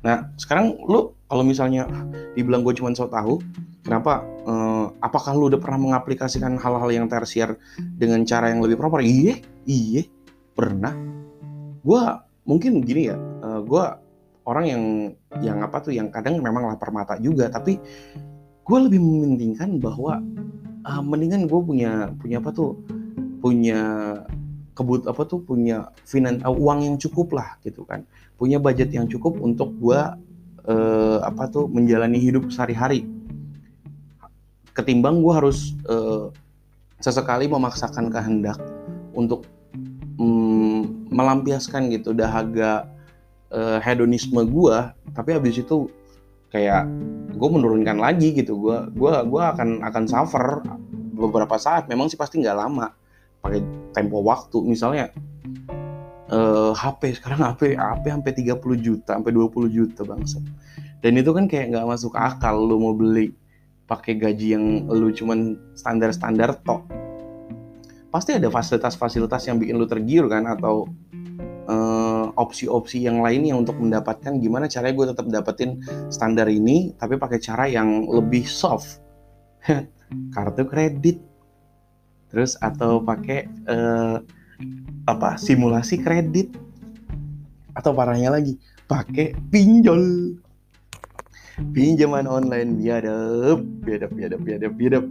Nah 0.00 0.32
sekarang 0.40 0.72
lu 0.88 1.12
kalau 1.28 1.44
misalnya 1.44 1.84
dibilang 2.32 2.64
gue 2.64 2.72
cuma 2.72 2.88
so 2.96 3.04
tahu 3.12 3.44
kenapa 3.84 4.24
eh, 4.24 4.86
apakah 5.04 5.36
lu 5.36 5.52
udah 5.52 5.60
pernah 5.60 5.92
mengaplikasikan 5.92 6.56
hal-hal 6.56 6.88
yang 6.88 7.06
tersier 7.12 7.60
dengan 7.76 8.24
cara 8.24 8.48
yang 8.48 8.64
lebih 8.64 8.80
proper? 8.80 9.04
Iya 9.04 9.36
iya 9.68 10.08
pernah. 10.56 10.96
Gue 11.84 12.00
mungkin 12.48 12.82
gini 12.82 13.12
ya 13.12 13.16
uh, 13.16 13.58
eh, 13.58 13.60
gue 13.62 13.84
orang 14.48 14.64
yang 14.66 14.82
yang 15.40 15.58
apa 15.62 15.78
tuh 15.82 15.94
yang 15.94 16.10
kadang 16.10 16.38
memang 16.42 16.66
lapar 16.66 16.90
mata 16.90 17.14
juga 17.18 17.46
tapi 17.50 17.78
gue 18.62 18.78
lebih 18.78 18.98
mementingkan 18.98 19.78
bahwa 19.78 20.22
uh, 20.86 21.02
mendingan 21.02 21.46
gue 21.50 21.60
punya 21.62 22.10
punya 22.18 22.38
apa 22.42 22.50
tuh 22.54 22.78
punya 23.42 23.80
kebut 24.72 25.04
apa 25.04 25.22
tuh 25.28 25.44
punya 25.44 25.92
finan 26.08 26.40
uh, 26.44 26.52
uang 26.52 26.84
yang 26.84 26.96
cukup 26.96 27.36
lah 27.36 27.60
gitu 27.64 27.84
kan. 27.84 28.04
Punya 28.40 28.56
budget 28.58 28.90
yang 28.90 29.06
cukup 29.06 29.38
untuk 29.38 29.76
gua 29.78 30.16
uh, 30.66 31.18
apa 31.22 31.48
tuh 31.52 31.68
menjalani 31.68 32.16
hidup 32.18 32.48
sehari-hari. 32.48 33.04
Ketimbang 34.72 35.20
gua 35.20 35.44
harus 35.44 35.76
uh, 35.86 36.32
sesekali 36.98 37.44
memaksakan 37.50 38.08
kehendak 38.08 38.56
untuk 39.12 39.44
um, 40.16 40.88
melampiaskan 41.12 41.92
gitu 41.92 42.16
dahaga 42.16 42.88
uh, 43.52 43.78
hedonisme 43.78 44.40
gua 44.48 44.96
tapi 45.12 45.36
habis 45.36 45.60
itu 45.60 45.86
kayak 46.52 46.84
gue 47.32 47.48
menurunkan 47.48 47.96
lagi 47.96 48.36
gitu. 48.36 48.60
Gue 48.60 48.76
gua 48.92 49.24
gua 49.24 49.56
akan 49.56 49.80
akan 49.88 50.04
suffer 50.04 50.60
beberapa 51.16 51.56
saat. 51.56 51.88
Memang 51.88 52.12
sih 52.12 52.20
pasti 52.20 52.44
nggak 52.44 52.58
lama. 52.58 52.92
Pakai 53.40 53.64
tempo 53.96 54.20
waktu. 54.20 54.60
Misalnya 54.60 55.08
uh, 56.28 56.70
eh, 56.70 56.72
HP 56.76 57.20
sekarang 57.20 57.40
HP 57.40 57.76
HP 57.76 58.04
sampai 58.04 58.32
30 58.36 58.84
juta 58.84 59.10
sampai 59.16 59.32
20 59.32 59.68
juta 59.72 60.00
bangsa 60.04 60.38
dan 61.02 61.18
itu 61.18 61.30
kan 61.34 61.50
kayak 61.50 61.74
nggak 61.74 61.86
masuk 61.86 62.14
akal 62.14 62.62
lu 62.62 62.78
mau 62.78 62.94
beli 62.94 63.34
pakai 63.90 64.16
gaji 64.16 64.56
yang 64.56 64.86
lu 64.88 65.10
cuman 65.10 65.58
standar-standar 65.74 66.56
tok. 66.62 66.86
Pasti 68.08 68.38
ada 68.38 68.48
fasilitas-fasilitas 68.48 69.50
yang 69.50 69.58
bikin 69.58 69.76
lu 69.76 69.84
tergiur 69.84 70.30
kan? 70.30 70.46
Atau 70.46 70.88
uh, 71.66 72.01
opsi-opsi 72.36 73.04
yang 73.04 73.20
lainnya 73.20 73.56
untuk 73.56 73.78
mendapatkan. 73.78 74.38
Gimana 74.40 74.66
caranya 74.66 74.94
gue 74.94 75.06
tetap 75.14 75.26
dapetin 75.28 75.70
standar 76.08 76.48
ini 76.48 76.92
tapi 76.96 77.16
pakai 77.16 77.38
cara 77.38 77.64
yang 77.68 78.08
lebih 78.08 78.44
soft? 78.44 79.00
Kartu 80.34 80.64
kredit. 80.68 81.20
Terus 82.32 82.56
atau 82.60 83.04
pakai 83.04 83.48
uh, 83.68 84.20
apa 85.08 85.36
simulasi 85.36 86.00
kredit. 86.00 86.52
Atau 87.72 87.96
parahnya 87.96 88.32
lagi 88.32 88.56
pakai 88.88 89.32
pinjol. 89.48 90.36
Pinjaman 91.72 92.24
online 92.24 92.80
biadab 92.80 93.60
biadab 93.84 94.10
biadab 94.16 94.40
biadab 94.40 94.72
biadab. 94.72 95.04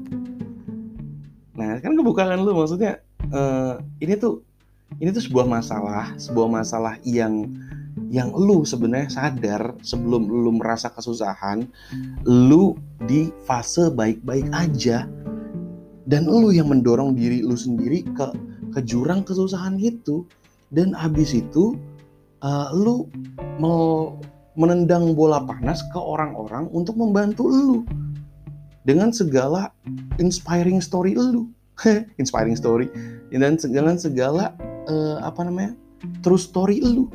Nah 1.53 1.77
kan 1.77 1.93
kebukaan 1.93 2.41
lu 2.41 2.57
maksudnya 2.57 3.01
uh, 3.29 3.77
ini 4.01 4.17
tuh 4.17 4.41
ini 4.99 5.09
tuh 5.13 5.23
sebuah 5.23 5.47
masalah 5.47 6.11
sebuah 6.19 6.47
masalah 6.49 6.97
yang 7.05 7.47
yang 8.11 8.31
lu 8.31 8.63
sebenarnya 8.63 9.11
sadar 9.11 9.75
sebelum 9.83 10.27
lu 10.27 10.55
merasa 10.55 10.91
kesusahan 10.91 11.67
lu 12.27 12.75
di 13.07 13.31
fase 13.47 13.91
baik-baik 13.91 14.47
aja. 14.51 15.07
Dan 16.07 16.27
lu 16.27 16.51
yang 16.51 16.67
mendorong 16.67 17.15
diri 17.15 17.39
lu 17.39 17.55
sendiri 17.55 18.03
ke 18.15 18.35
ke 18.75 18.79
jurang 18.83 19.23
kesusahan 19.23 19.79
itu. 19.79 20.27
Dan 20.71 20.95
habis 20.95 21.35
itu 21.35 21.75
uh, 22.43 22.71
lu 22.71 23.07
mau 23.59 24.15
menendang 24.55 25.15
bola 25.15 25.43
panas 25.43 25.83
ke 25.91 25.99
orang-orang 25.99 26.67
untuk 26.71 26.99
membantu 26.99 27.47
lu 27.47 27.83
dengan 28.87 29.11
segala 29.11 29.71
inspiring 30.19 30.79
story 30.83 31.15
lu. 31.15 31.47
Inspiring 32.21 32.55
story. 32.59 32.87
Dan 33.31 33.55
dengan 33.55 33.95
segala 33.95 34.51
uh, 34.87 35.17
apa 35.21 35.45
namanya 35.45 35.73
true 36.25 36.39
story 36.39 36.81
lu. 36.81 37.09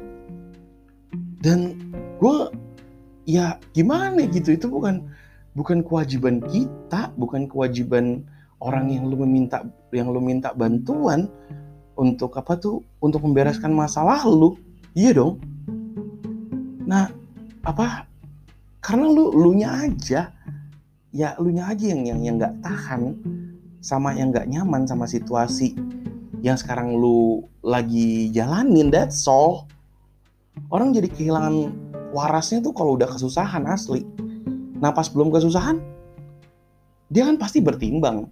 Dan 1.40 1.78
gue 2.18 2.36
ya 3.26 3.58
gimana 3.74 4.26
gitu 4.30 4.54
itu 4.54 4.66
bukan 4.70 5.06
bukan 5.56 5.82
kewajiban 5.82 6.38
kita 6.46 7.10
bukan 7.18 7.50
kewajiban 7.50 8.22
orang 8.62 8.92
yang 8.92 9.10
lu 9.10 9.18
meminta 9.26 9.66
yang 9.90 10.10
lu 10.10 10.22
minta 10.22 10.54
bantuan 10.54 11.26
untuk 11.96 12.36
apa 12.36 12.54
tuh 12.60 12.84
untuk 13.00 13.24
membereskan 13.24 13.72
masalah 13.72 14.22
lu. 14.26 14.58
Iya 14.96 15.16
dong. 15.16 15.40
Nah 16.84 17.10
apa 17.66 18.06
karena 18.84 19.10
lu 19.10 19.34
lu 19.34 19.50
nya 19.58 19.90
aja 19.90 20.30
ya 21.10 21.34
lu 21.42 21.50
nya 21.50 21.66
aja 21.72 21.84
yang 21.90 22.02
yang 22.06 22.20
yang 22.22 22.34
nggak 22.38 22.54
tahan 22.62 23.18
sama 23.82 24.14
yang 24.14 24.30
nggak 24.30 24.46
nyaman 24.46 24.86
sama 24.86 25.10
situasi 25.10 25.74
yang 26.44 26.56
sekarang 26.56 26.96
lu 26.96 27.46
lagi 27.64 28.28
jalanin 28.32 28.92
that's 28.92 29.24
all. 29.28 29.68
Orang 30.72 30.96
jadi 30.96 31.08
kehilangan 31.12 31.72
warasnya 32.16 32.64
tuh 32.64 32.72
kalau 32.72 32.96
udah 32.96 33.08
kesusahan 33.08 33.68
asli. 33.68 34.04
Nah 34.80 34.92
pas 34.92 35.08
belum 35.08 35.32
kesusahan 35.32 35.80
dia 37.06 37.22
kan 37.22 37.38
pasti 37.38 37.62
bertimbang 37.62 38.26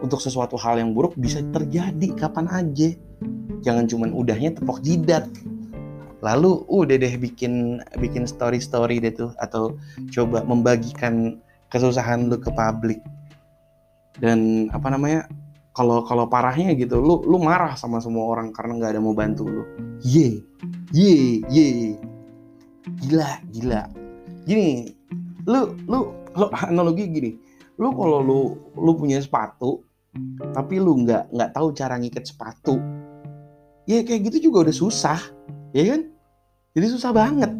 untuk 0.00 0.20
sesuatu 0.20 0.56
hal 0.56 0.80
yang 0.80 0.96
buruk 0.96 1.12
bisa 1.16 1.44
terjadi 1.52 2.08
kapan 2.16 2.48
aja. 2.48 2.96
Jangan 3.64 3.84
cuman 3.88 4.10
udahnya 4.12 4.56
tepok 4.56 4.80
jidat. 4.84 5.28
Lalu 6.24 6.64
udah 6.72 6.96
deh 6.96 7.14
bikin 7.20 7.84
bikin 8.00 8.24
story 8.24 8.60
story 8.60 8.96
deh 8.96 9.12
tuh 9.12 9.36
atau 9.36 9.76
coba 10.08 10.40
membagikan 10.44 11.36
kesusahan 11.68 12.32
lu 12.32 12.40
ke 12.40 12.48
publik. 12.52 13.00
Dan 14.16 14.70
apa 14.72 14.88
namanya 14.88 15.28
kalau 15.74 16.06
kalau 16.06 16.30
parahnya 16.30 16.70
gitu 16.78 17.02
lu 17.02 17.26
lu 17.26 17.42
marah 17.42 17.74
sama 17.74 17.98
semua 17.98 18.30
orang 18.30 18.54
karena 18.54 18.78
nggak 18.78 18.90
ada 18.94 19.00
mau 19.02 19.12
bantu 19.12 19.50
lu. 19.50 19.62
Ye 20.06 20.38
ye 20.94 21.42
ye. 21.50 21.98
Gila 23.02 23.42
gila. 23.50 23.90
Gini 24.46 24.94
lu 25.50 25.74
lu 25.90 26.14
lo 26.38 26.46
analogi 26.70 27.10
gini. 27.10 27.30
Lu 27.74 27.90
kalau 27.90 28.22
lu 28.22 28.40
lu 28.78 28.92
punya 28.94 29.18
sepatu 29.18 29.82
tapi 30.54 30.78
lu 30.78 31.02
nggak 31.02 31.34
nggak 31.34 31.50
tahu 31.50 31.74
cara 31.74 31.98
ngikat 31.98 32.22
sepatu 32.30 32.78
ya 33.90 34.06
kayak 34.06 34.30
gitu 34.30 34.46
juga 34.46 34.70
udah 34.70 34.76
susah 34.78 35.18
ya 35.74 35.90
kan? 35.90 36.06
Jadi 36.78 36.86
susah 36.86 37.10
banget. 37.10 37.50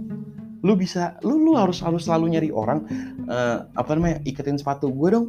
Lu 0.62 0.78
bisa 0.78 1.18
lu 1.26 1.42
lu 1.42 1.58
harus 1.58 1.82
harus 1.82 2.06
selalu 2.06 2.38
nyari 2.38 2.54
orang 2.54 2.86
uh, 3.26 3.66
apa 3.74 3.90
namanya 3.98 4.22
iketin 4.22 4.54
sepatu 4.54 4.86
gue 4.94 5.08
dong. 5.10 5.26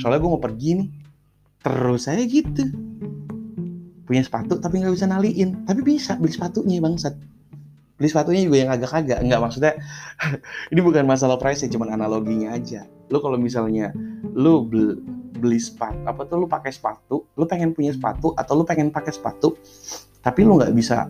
Soalnya 0.00 0.24
gue 0.24 0.30
mau 0.32 0.40
pergi 0.40 0.70
nih 0.80 0.88
terus 1.62 2.06
saya 2.06 2.22
gitu. 2.24 2.64
Punya 4.08 4.22
sepatu 4.24 4.56
tapi 4.58 4.80
nggak 4.80 4.94
bisa 4.94 5.06
naliin. 5.06 5.68
Tapi 5.68 5.80
bisa 5.84 6.16
beli 6.16 6.32
sepatunya 6.32 6.80
bangsat. 6.80 7.14
Beli 7.98 8.08
sepatunya 8.08 8.42
juga 8.46 8.56
yang 8.62 8.70
agak-agak. 8.72 9.18
Nggak 9.24 9.40
maksudnya 9.42 9.72
ini 10.72 10.80
bukan 10.80 11.04
masalah 11.04 11.36
price 11.36 11.66
ya 11.66 11.68
cuman 11.70 11.98
analoginya 11.98 12.54
aja. 12.56 12.86
Lu 13.12 13.18
kalau 13.20 13.36
misalnya 13.36 13.92
lu 14.32 14.64
beli, 14.64 14.96
beli 15.38 15.58
sepatu 15.60 15.98
apa 16.04 16.26
tuh 16.26 16.36
lu 16.42 16.46
pakai 16.50 16.74
sepatu 16.74 17.30
lu 17.38 17.46
pengen 17.46 17.70
punya 17.70 17.94
sepatu 17.94 18.34
atau 18.34 18.58
lu 18.58 18.66
pengen 18.66 18.90
pakai 18.90 19.14
sepatu 19.14 19.54
tapi 20.18 20.42
lu 20.42 20.58
nggak 20.58 20.74
bisa 20.74 21.06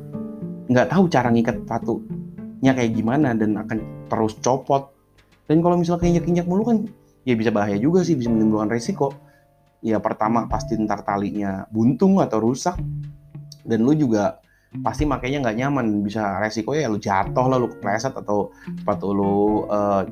nggak 0.68 0.92
tahu 0.92 1.08
cara 1.08 1.32
ngikat 1.32 1.64
sepatunya 1.64 2.72
kayak 2.76 2.92
gimana 2.92 3.32
dan 3.32 3.56
akan 3.56 3.78
terus 4.12 4.36
copot. 4.44 4.92
Dan 5.48 5.64
kalau 5.64 5.80
misalnya 5.80 6.20
injak-injak 6.20 6.44
mulu 6.44 6.62
kan 6.68 6.78
ya 7.24 7.32
bisa 7.32 7.48
bahaya 7.48 7.80
juga 7.80 8.04
sih 8.04 8.16
bisa 8.16 8.28
menimbulkan 8.28 8.68
resiko 8.68 9.16
ya 9.84 10.02
pertama 10.02 10.50
pasti 10.50 10.74
ntar 10.78 11.02
talinya 11.06 11.66
buntung 11.70 12.18
atau 12.18 12.42
rusak. 12.42 12.78
Dan 13.68 13.84
lu 13.84 13.92
juga 13.92 14.40
pasti 14.80 15.04
makainya 15.04 15.44
nggak 15.44 15.58
nyaman. 15.58 15.86
Bisa 16.02 16.40
resiko 16.40 16.72
ya 16.72 16.88
lu 16.88 16.96
jatuh 16.96 17.46
lah 17.46 17.58
lu 17.60 17.68
kepleset 17.72 18.14
atau 18.16 18.50
sepatu 18.80 19.12
lu 19.12 19.64
uh, 19.68 20.02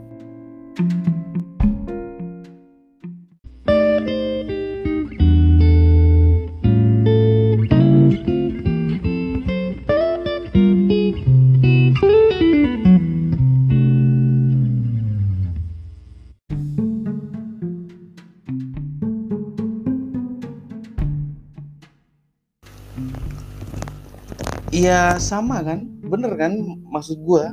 Iya 24.86 25.18
sama 25.18 25.66
kan, 25.66 25.82
bener 25.98 26.38
kan 26.38 26.54
maksud 26.94 27.18
gue. 27.18 27.44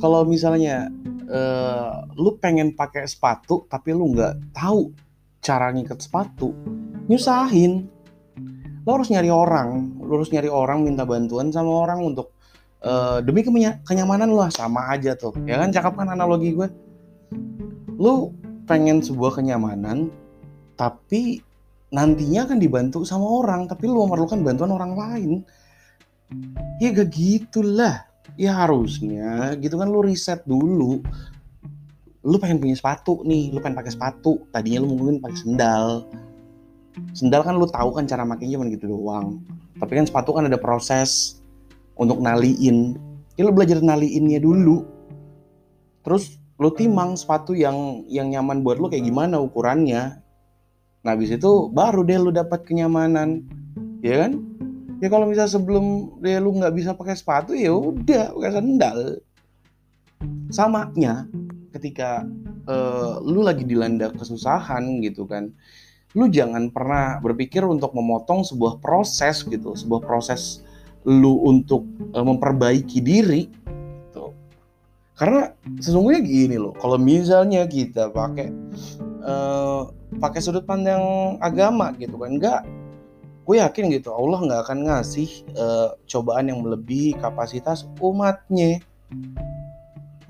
Kalau 0.00 0.24
misalnya 0.24 0.88
uh, 1.28 2.08
lu 2.16 2.40
pengen 2.40 2.72
pakai 2.72 3.04
sepatu 3.04 3.68
tapi 3.68 3.92
lu 3.92 4.16
nggak 4.16 4.56
tahu 4.56 4.88
cara 5.44 5.76
ngikat 5.76 6.00
sepatu, 6.00 6.56
nyusahin. 7.04 7.84
Lo 8.88 8.96
harus 8.96 9.12
nyari 9.12 9.28
orang, 9.28 9.92
lo 10.00 10.24
harus 10.24 10.32
nyari 10.32 10.48
orang 10.48 10.88
minta 10.88 11.04
bantuan 11.04 11.52
sama 11.52 11.84
orang 11.84 12.00
untuk 12.00 12.32
uh, 12.80 13.20
demi 13.20 13.44
kenyamanan 13.84 14.32
lo 14.32 14.48
sama 14.48 14.88
aja 14.88 15.12
tuh. 15.20 15.36
Ya 15.44 15.60
kan 15.60 15.68
cakep 15.68 16.00
kan 16.00 16.08
analogi 16.08 16.56
gue. 16.56 16.68
Lu 18.00 18.32
pengen 18.64 19.04
sebuah 19.04 19.36
kenyamanan 19.36 20.08
tapi 20.80 21.44
nantinya 21.92 22.48
akan 22.48 22.56
dibantu 22.56 23.04
sama 23.04 23.28
orang 23.28 23.68
tapi 23.68 23.84
lu 23.84 24.00
memerlukan 24.08 24.40
bantuan 24.40 24.72
orang 24.72 24.96
lain 24.96 25.44
ya 26.80 26.88
gak 26.94 27.10
gitulah. 27.12 28.06
Ya 28.40 28.56
harusnya 28.56 29.52
gitu 29.60 29.76
kan 29.76 29.90
lu 29.92 30.00
riset 30.00 30.40
dulu. 30.48 31.04
Lu 32.24 32.36
pengen 32.40 32.60
punya 32.60 32.76
sepatu 32.76 33.20
nih 33.24 33.52
lu 33.52 33.60
pengen 33.60 33.76
pakai 33.76 33.92
sepatu. 33.92 34.40
Tadinya 34.48 34.84
lu 34.86 34.96
mungkin 34.96 35.20
pakai 35.20 35.38
sendal. 35.38 36.08
Sendal 37.12 37.44
kan 37.44 37.56
lu 37.60 37.68
tahu 37.68 37.96
kan 37.96 38.08
cara 38.08 38.24
makainya 38.24 38.56
cuma 38.56 38.70
gitu 38.72 38.88
doang. 38.88 39.44
Tapi 39.76 39.92
kan 39.96 40.04
sepatu 40.08 40.32
kan 40.32 40.48
ada 40.48 40.56
proses 40.56 41.40
untuk 42.00 42.20
naliin. 42.20 42.96
Ya 43.36 43.44
lu 43.44 43.52
belajar 43.52 43.80
naliinnya 43.84 44.40
dulu. 44.40 44.88
Terus 46.00 46.40
lu 46.60 46.72
timang 46.72 47.16
sepatu 47.16 47.52
yang 47.52 48.04
yang 48.08 48.32
nyaman 48.32 48.64
buat 48.64 48.80
lu 48.80 48.88
kayak 48.88 49.04
gimana 49.04 49.40
ukurannya. 49.40 50.20
Nah 51.00 51.10
habis 51.12 51.32
itu 51.32 51.68
baru 51.72 52.04
deh 52.04 52.20
lu 52.20 52.32
dapat 52.32 52.64
kenyamanan. 52.64 53.44
Ya 54.00 54.28
kan 54.28 54.44
ya 55.00 55.08
kalau 55.08 55.24
misalnya 55.26 55.52
sebelum 55.56 56.16
ya 56.20 56.38
lu 56.38 56.52
nggak 56.60 56.76
bisa 56.76 56.90
pakai 56.92 57.16
sepatu 57.16 57.56
ya 57.56 57.72
udah 57.72 58.36
pakai 58.36 58.52
sandal 58.52 58.98
samanya 60.52 61.24
ketika 61.72 62.28
uh, 62.68 63.16
lu 63.24 63.40
lagi 63.40 63.64
dilanda 63.64 64.12
kesusahan 64.12 65.00
gitu 65.00 65.24
kan 65.24 65.48
lu 66.12 66.28
jangan 66.28 66.68
pernah 66.68 67.22
berpikir 67.22 67.64
untuk 67.64 67.96
memotong 67.96 68.44
sebuah 68.44 68.82
proses 68.84 69.40
gitu 69.46 69.72
sebuah 69.72 70.04
proses 70.04 70.60
lu 71.08 71.40
untuk 71.48 71.88
uh, 72.12 72.20
memperbaiki 72.20 73.00
diri 73.00 73.48
gitu. 73.48 74.36
karena 75.16 75.56
sesungguhnya 75.80 76.20
gini 76.20 76.56
loh 76.60 76.76
kalau 76.76 77.00
misalnya 77.00 77.64
kita 77.64 78.12
pakai 78.12 78.52
uh, 79.24 79.88
pakai 80.20 80.40
sudut 80.44 80.68
pandang 80.68 81.38
agama 81.40 81.96
gitu 81.96 82.20
kan 82.20 82.36
enggak 82.36 82.60
gue 83.44 83.56
yakin 83.58 83.90
gitu 83.90 84.14
Allah 84.14 84.38
nggak 84.46 84.60
akan 84.68 84.78
ngasih 84.86 85.28
uh, 85.58 85.96
cobaan 86.06 86.48
yang 86.52 86.62
melebihi 86.62 87.18
kapasitas 87.18 87.88
umatnya 87.98 88.78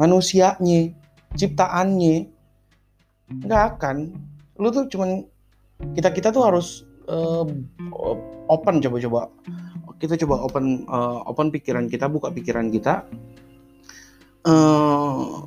manusianya 0.00 0.96
ciptaannya. 1.36 2.30
Nggak 3.44 3.62
akan. 3.76 3.96
Lu 4.58 4.72
tuh 4.72 4.88
cuman 4.90 5.22
kita 5.92 6.10
kita 6.10 6.28
tuh 6.32 6.42
harus 6.42 6.88
uh, 7.06 7.44
open 8.48 8.80
coba-coba. 8.82 9.30
Kita 10.00 10.16
coba 10.24 10.40
open 10.48 10.88
uh, 10.88 11.20
open 11.28 11.52
pikiran 11.52 11.86
kita 11.86 12.08
buka 12.08 12.32
pikiran 12.32 12.72
kita. 12.72 13.04
Uh, 14.40 15.44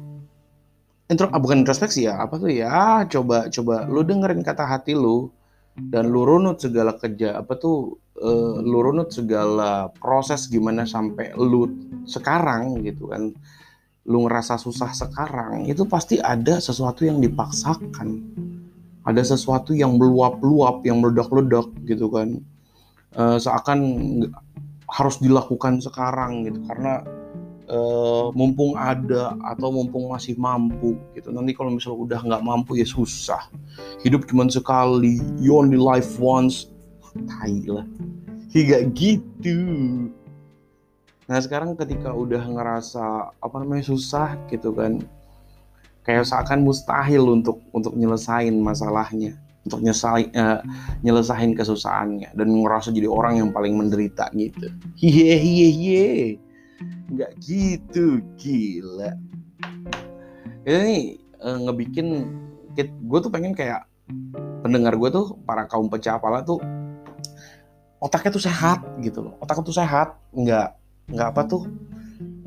intro 1.09 1.25
ah, 1.33 1.41
bukan 1.41 1.65
introspeksi 1.65 2.05
ya 2.05 2.21
apa 2.21 2.37
tuh 2.37 2.53
ya? 2.53 3.03
Coba 3.09 3.49
coba 3.49 3.89
lu 3.89 4.05
dengerin 4.05 4.45
kata 4.45 4.63
hati 4.63 4.93
lu 4.93 5.33
dan 5.73 6.13
lu 6.13 6.21
runut 6.21 6.61
segala 6.61 6.93
kerja 6.93 7.41
apa 7.41 7.57
tuh 7.57 7.97
uh, 8.21 8.61
lu 8.61 8.79
runut 8.85 9.09
segala 9.09 9.89
proses 9.97 10.45
gimana 10.45 10.85
sampai 10.85 11.33
lu 11.33 11.65
sekarang 12.05 12.81
gitu 12.85 13.09
kan. 13.09 13.33
Lu 14.03 14.27
ngerasa 14.27 14.59
susah 14.59 14.91
sekarang 14.91 15.65
itu 15.65 15.87
pasti 15.87 16.19
ada 16.19 16.59
sesuatu 16.59 17.07
yang 17.07 17.23
dipaksakan. 17.23 18.09
Ada 19.03 19.35
sesuatu 19.35 19.75
yang 19.75 19.99
meluap-luap 19.99 20.83
yang 20.87 21.03
meledak-ledak 21.03 21.67
gitu 21.83 22.07
kan. 22.07 22.39
Uh, 23.13 23.37
seakan 23.37 23.79
harus 24.87 25.17
dilakukan 25.17 25.81
sekarang 25.81 26.45
gitu. 26.47 26.59
Karena 26.69 27.01
uh, 27.69 28.31
mumpung 28.33 28.75
ada 28.75 29.35
atau 29.43 29.69
mumpung 29.71 30.11
masih 30.11 30.35
mampu 30.39 30.99
gitu. 31.13 31.29
Nanti 31.31 31.51
kalau 31.55 31.71
misalnya 31.71 31.99
udah 31.99 32.19
nggak 32.23 32.43
mampu 32.43 32.79
ya 32.79 32.87
susah. 32.87 33.47
Hidup 34.01 34.27
cuma 34.27 34.47
sekali 34.49 35.19
you 35.39 35.55
only 35.55 35.79
life 35.79 36.17
once. 36.17 36.71
Tai 37.13 37.55
lah. 37.69 37.85
Hingga 38.49 38.89
gitu. 38.97 39.57
Nah 41.29 41.39
sekarang 41.39 41.77
ketika 41.77 42.11
udah 42.11 42.41
ngerasa 42.41 43.31
apa 43.37 43.55
namanya 43.61 43.85
susah 43.87 44.35
gitu 44.51 44.75
kan 44.75 44.99
kayak 46.03 46.27
seakan 46.27 46.67
mustahil 46.67 47.31
untuk 47.31 47.63
untuk 47.71 47.95
nyelesain 47.95 48.51
masalahnya 48.59 49.39
untuk 49.63 49.79
nyesai, 49.79 50.27
uh, 50.35 50.59
nyelesain 51.01 51.55
kesusahannya 51.55 52.35
dan 52.35 52.47
ngerasa 52.51 52.91
jadi 52.91 53.07
orang 53.07 53.39
yang 53.39 53.49
paling 53.55 53.79
menderita 53.79 54.27
gitu. 54.35 54.67
Hiye 54.99 56.35
nggak 57.11 57.31
gitu 57.43 58.23
gila. 58.39 59.17
Ini 60.63 61.19
uh, 61.43 61.57
ngebikin 61.67 62.07
gue 62.79 63.19
tuh 63.19 63.31
pengen 63.31 63.53
kayak 63.53 63.85
pendengar 64.63 64.95
gue 64.95 65.09
tuh 65.11 65.35
para 65.43 65.67
kaum 65.67 65.91
pecah 65.91 66.17
pala 66.17 66.43
tuh 66.43 66.59
otaknya 68.03 68.31
tuh 68.35 68.43
sehat 68.43 68.79
gitu 69.03 69.23
loh. 69.23 69.33
Otaknya 69.43 69.63
tuh 69.63 69.77
sehat 69.77 70.19
nggak 70.31 70.69
nggak 71.11 71.27
apa 71.35 71.41
tuh 71.47 71.63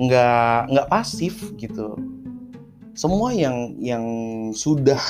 nggak 0.01 0.73
nggak 0.73 0.89
pasif 0.89 1.53
gitu. 1.61 1.97
Semua 2.97 3.33
yang 3.37 3.77
yang 3.81 4.05
sudah 4.57 5.01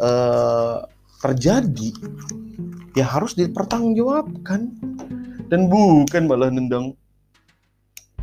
uh, 0.00 0.84
terjadi 1.24 1.96
ya 2.92 3.08
harus 3.08 3.32
dipertanggungjawabkan. 3.36 4.72
Dan 5.44 5.68
bukan 5.68 6.24
malah 6.24 6.48
nendang 6.48 6.96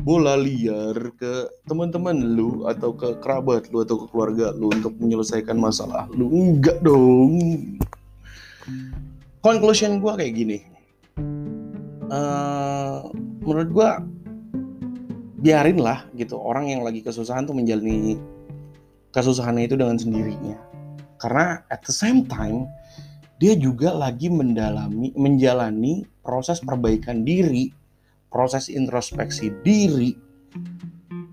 bola 0.01 0.33
liar 0.33 0.97
ke 1.13 1.45
teman-teman 1.69 2.17
lu 2.17 2.65
atau 2.65 2.89
ke 2.89 3.21
kerabat 3.21 3.69
lu 3.69 3.85
atau 3.85 4.01
ke 4.01 4.05
keluarga 4.09 4.49
lu 4.57 4.73
untuk 4.73 4.97
menyelesaikan 4.97 5.53
masalah 5.57 6.09
lu? 6.17 6.25
Enggak 6.33 6.81
dong. 6.81 7.37
Conclusion 9.45 10.01
gue 10.01 10.13
kayak 10.17 10.33
gini. 10.33 10.57
Uh, 12.11 13.07
menurut 13.45 13.69
gue 13.69 13.89
biarin 15.45 15.77
lah 15.77 16.05
gitu. 16.17 16.37
Orang 16.37 16.69
yang 16.69 16.81
lagi 16.81 17.05
kesusahan 17.05 17.45
tuh 17.45 17.53
menjalani 17.53 18.17
kesusahannya 19.13 19.69
itu 19.69 19.77
dengan 19.77 20.01
sendirinya. 20.01 20.57
Karena 21.21 21.61
at 21.69 21.85
the 21.85 21.93
same 21.93 22.25
time 22.25 22.65
dia 23.37 23.53
juga 23.57 23.93
lagi 23.93 24.29
mendalami 24.29 25.13
menjalani 25.13 26.05
proses 26.21 26.61
perbaikan 26.61 27.25
diri 27.25 27.73
proses 28.31 28.71
introspeksi 28.71 29.51
diri, 29.61 30.15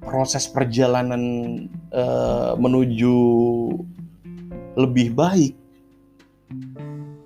proses 0.02 0.50
perjalanan 0.50 1.22
uh, 1.94 2.58
menuju 2.58 3.16
lebih 4.74 5.14
baik 5.14 5.54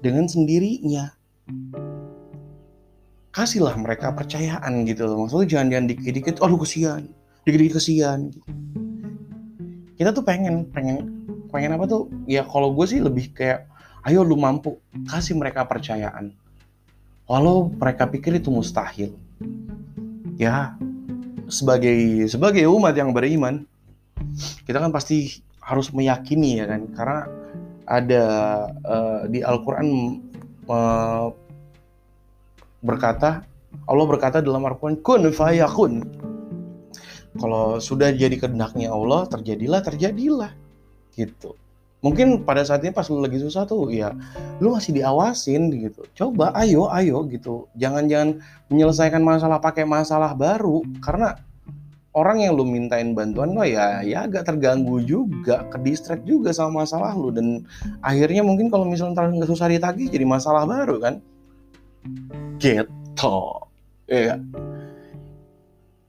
dengan 0.04 0.28
sendirinya. 0.28 1.08
Kasihlah 3.32 3.72
mereka 3.80 4.12
percayaan 4.12 4.84
gitu 4.84 5.08
loh. 5.08 5.24
Maksudnya 5.24 5.48
jangan 5.48 5.68
jangan 5.72 5.86
dikit-dikit, 5.88 6.36
aduh 6.44 6.60
kesian, 6.60 7.08
dikit-dikit 7.48 7.80
kesian. 7.80 8.28
Kita 9.96 10.12
tuh 10.12 10.20
pengen, 10.20 10.68
pengen, 10.68 11.24
pengen 11.48 11.72
apa 11.80 11.88
tuh? 11.88 12.12
Ya 12.28 12.44
kalau 12.44 12.76
gue 12.76 12.84
sih 12.84 13.00
lebih 13.00 13.32
kayak, 13.32 13.64
ayo 14.04 14.20
lu 14.20 14.36
mampu, 14.36 14.76
kasih 15.08 15.32
mereka 15.40 15.64
percayaan. 15.64 16.36
Walau 17.24 17.72
mereka 17.72 18.04
pikir 18.04 18.36
itu 18.36 18.52
mustahil 18.52 19.16
ya 20.36 20.76
sebagai 21.52 22.28
sebagai 22.28 22.64
umat 22.68 22.96
yang 22.96 23.12
beriman 23.12 23.68
kita 24.64 24.80
kan 24.80 24.92
pasti 24.94 25.42
harus 25.60 25.92
meyakini 25.92 26.62
ya 26.62 26.66
kan 26.66 26.80
karena 26.94 27.20
ada 27.86 28.24
uh, 28.86 29.20
di 29.28 29.44
Al-Qur'an 29.44 29.88
uh, 30.70 31.28
berkata 32.82 33.44
Allah 33.86 34.06
berkata 34.06 34.38
dalam 34.42 34.64
Al-Quran 34.64 35.00
kun 35.00 35.22
fayakun 35.30 36.02
kalau 37.40 37.80
sudah 37.80 38.12
jadi 38.12 38.36
kehendaknya 38.36 38.92
Allah 38.92 39.24
terjadilah 39.28 39.80
terjadilah 39.80 40.52
gitu 41.16 41.56
mungkin 42.02 42.42
pada 42.42 42.66
saat 42.66 42.82
ini 42.82 42.90
pas 42.90 43.06
lu 43.06 43.22
lagi 43.22 43.38
susah 43.38 43.62
tuh 43.64 43.86
ya 43.88 44.10
lu 44.58 44.74
masih 44.74 44.98
diawasin 44.98 45.70
gitu. 45.70 46.02
Coba 46.12 46.50
ayo 46.58 46.90
ayo 46.90 47.24
gitu. 47.30 47.70
Jangan 47.78 48.10
jangan 48.10 48.42
menyelesaikan 48.68 49.22
masalah 49.22 49.62
pakai 49.62 49.86
masalah 49.86 50.34
baru. 50.34 50.82
Karena 50.98 51.38
orang 52.12 52.42
yang 52.42 52.58
lu 52.58 52.66
mintain 52.66 53.14
bantuan 53.16 53.54
lo 53.56 53.64
ya 53.64 54.02
ya 54.04 54.28
agak 54.28 54.44
terganggu 54.50 55.00
juga 55.06 55.64
ke 55.70 55.78
juga 56.26 56.50
sama 56.50 56.82
masalah 56.82 57.14
lu. 57.14 57.30
Dan 57.30 57.62
akhirnya 58.02 58.42
mungkin 58.42 58.68
kalau 58.68 58.84
misalnya 58.84 59.22
terlalu 59.22 59.40
nggak 59.40 59.50
susah 59.54 59.70
ditagih 59.70 60.10
jadi 60.10 60.26
masalah 60.26 60.66
baru 60.66 60.98
kan? 60.98 61.14
Gitu. 62.58 63.38
Ya 64.10 64.42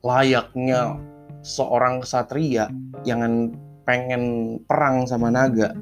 layaknya 0.04 0.98
seorang 1.46 2.02
kesatria. 2.02 2.68
Yang 3.06 3.54
pengen 3.84 4.58
perang 4.66 5.08
sama 5.08 5.30
naga 5.30 5.76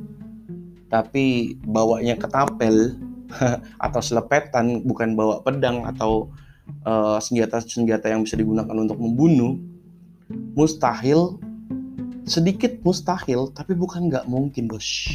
tapi 0.92 1.56
bawanya 1.64 2.20
ketapel 2.20 3.00
atau 3.86 4.02
selepetan 4.04 4.84
bukan 4.84 5.16
bawa 5.16 5.40
pedang 5.40 5.88
atau 5.88 6.28
uh, 6.84 7.16
senjata-senjata 7.18 8.12
yang 8.12 8.28
bisa 8.28 8.36
digunakan 8.36 8.76
untuk 8.76 9.00
membunuh 9.00 9.56
mustahil 10.56 11.40
sedikit 12.28 12.76
mustahil 12.84 13.50
tapi 13.56 13.72
bukan 13.74 14.12
nggak 14.12 14.28
mungkin 14.28 14.68
bos. 14.68 15.08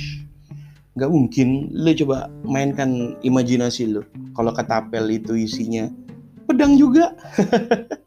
Nggak 0.96 1.12
mungkin. 1.12 1.48
Lo 1.76 1.92
coba 1.92 2.32
mainkan 2.48 3.20
imajinasi 3.20 3.92
lo 3.92 4.02
kalau 4.32 4.52
ketapel 4.56 5.04
itu 5.12 5.36
isinya 5.36 5.92
pedang 6.46 6.78
juga 6.78 7.16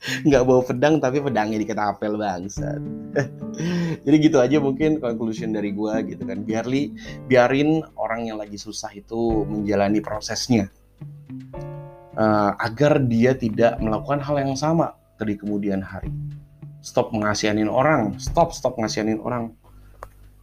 nggak 0.00 0.42
bawa 0.48 0.62
pedang 0.64 0.96
tapi 0.96 1.20
pedangnya 1.20 1.60
di 1.60 1.68
ketapel 1.68 2.16
bangsat. 2.16 2.80
Jadi 4.04 4.16
gitu 4.16 4.40
aja 4.40 4.56
mungkin 4.56 4.96
conclusion 4.96 5.52
dari 5.52 5.76
gue 5.76 5.94
gitu 6.16 6.22
kan. 6.24 6.40
Biar 6.40 6.64
li 6.64 6.92
biarin 7.28 7.84
orang 8.00 8.32
yang 8.32 8.40
lagi 8.40 8.56
susah 8.56 8.88
itu 8.96 9.44
menjalani 9.44 10.00
prosesnya. 10.00 10.72
Uh, 12.20 12.52
agar 12.58 13.00
dia 13.06 13.32
tidak 13.32 13.80
melakukan 13.80 14.20
hal 14.20 14.36
yang 14.40 14.56
sama 14.56 14.96
di 15.20 15.36
kemudian 15.36 15.84
hari. 15.84 16.08
Stop 16.80 17.12
mengasihanin 17.12 17.68
orang. 17.68 18.16
Stop 18.16 18.56
stop 18.56 18.80
ngasihanin 18.80 19.20
orang. 19.20 19.52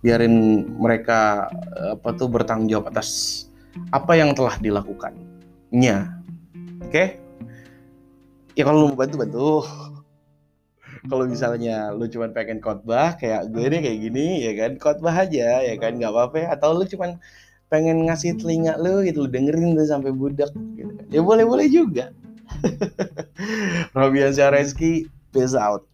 Biarin 0.06 0.70
mereka 0.78 1.50
eh, 1.50 1.98
apa 1.98 2.14
tuh 2.14 2.30
bertanggung 2.30 2.70
jawab 2.70 2.94
atas 2.94 3.50
apa 3.90 4.14
yang 4.14 4.38
telah 4.38 4.54
dilakukannya. 4.62 5.98
Oke? 6.86 6.94
okay? 6.94 7.08
Ya 8.58 8.66
kalau 8.66 8.78
lu 8.84 8.88
mau 8.92 8.98
bantu 8.98 9.16
bantu. 9.22 9.52
Kalau 11.08 11.24
misalnya 11.30 11.94
lu 11.94 12.10
cuma 12.10 12.34
pengen 12.34 12.58
khotbah 12.58 13.16
kayak 13.22 13.54
gue 13.54 13.70
nih 13.70 13.80
kayak 13.86 14.00
gini 14.02 14.28
ya 14.44 14.52
kan 14.58 14.72
khotbah 14.82 15.14
aja 15.14 15.62
ya 15.62 15.76
kan 15.78 15.96
nggak 15.96 16.10
apa-apa 16.10 16.36
ya. 16.42 16.48
atau 16.58 16.74
lu 16.74 16.84
cuma 16.90 17.22
pengen 17.70 18.10
ngasih 18.10 18.36
telinga 18.42 18.76
lu 18.82 19.06
gitu 19.06 19.24
lu 19.24 19.30
dengerin 19.30 19.78
tuh 19.78 19.86
sampai 19.86 20.10
budak 20.10 20.50
gitu. 20.74 20.92
Ya 21.14 21.22
boleh 21.22 21.46
boleh 21.46 21.70
juga. 21.70 22.10
Robian 23.98 24.34
Reski 24.34 25.06
peace 25.30 25.54
out 25.54 25.86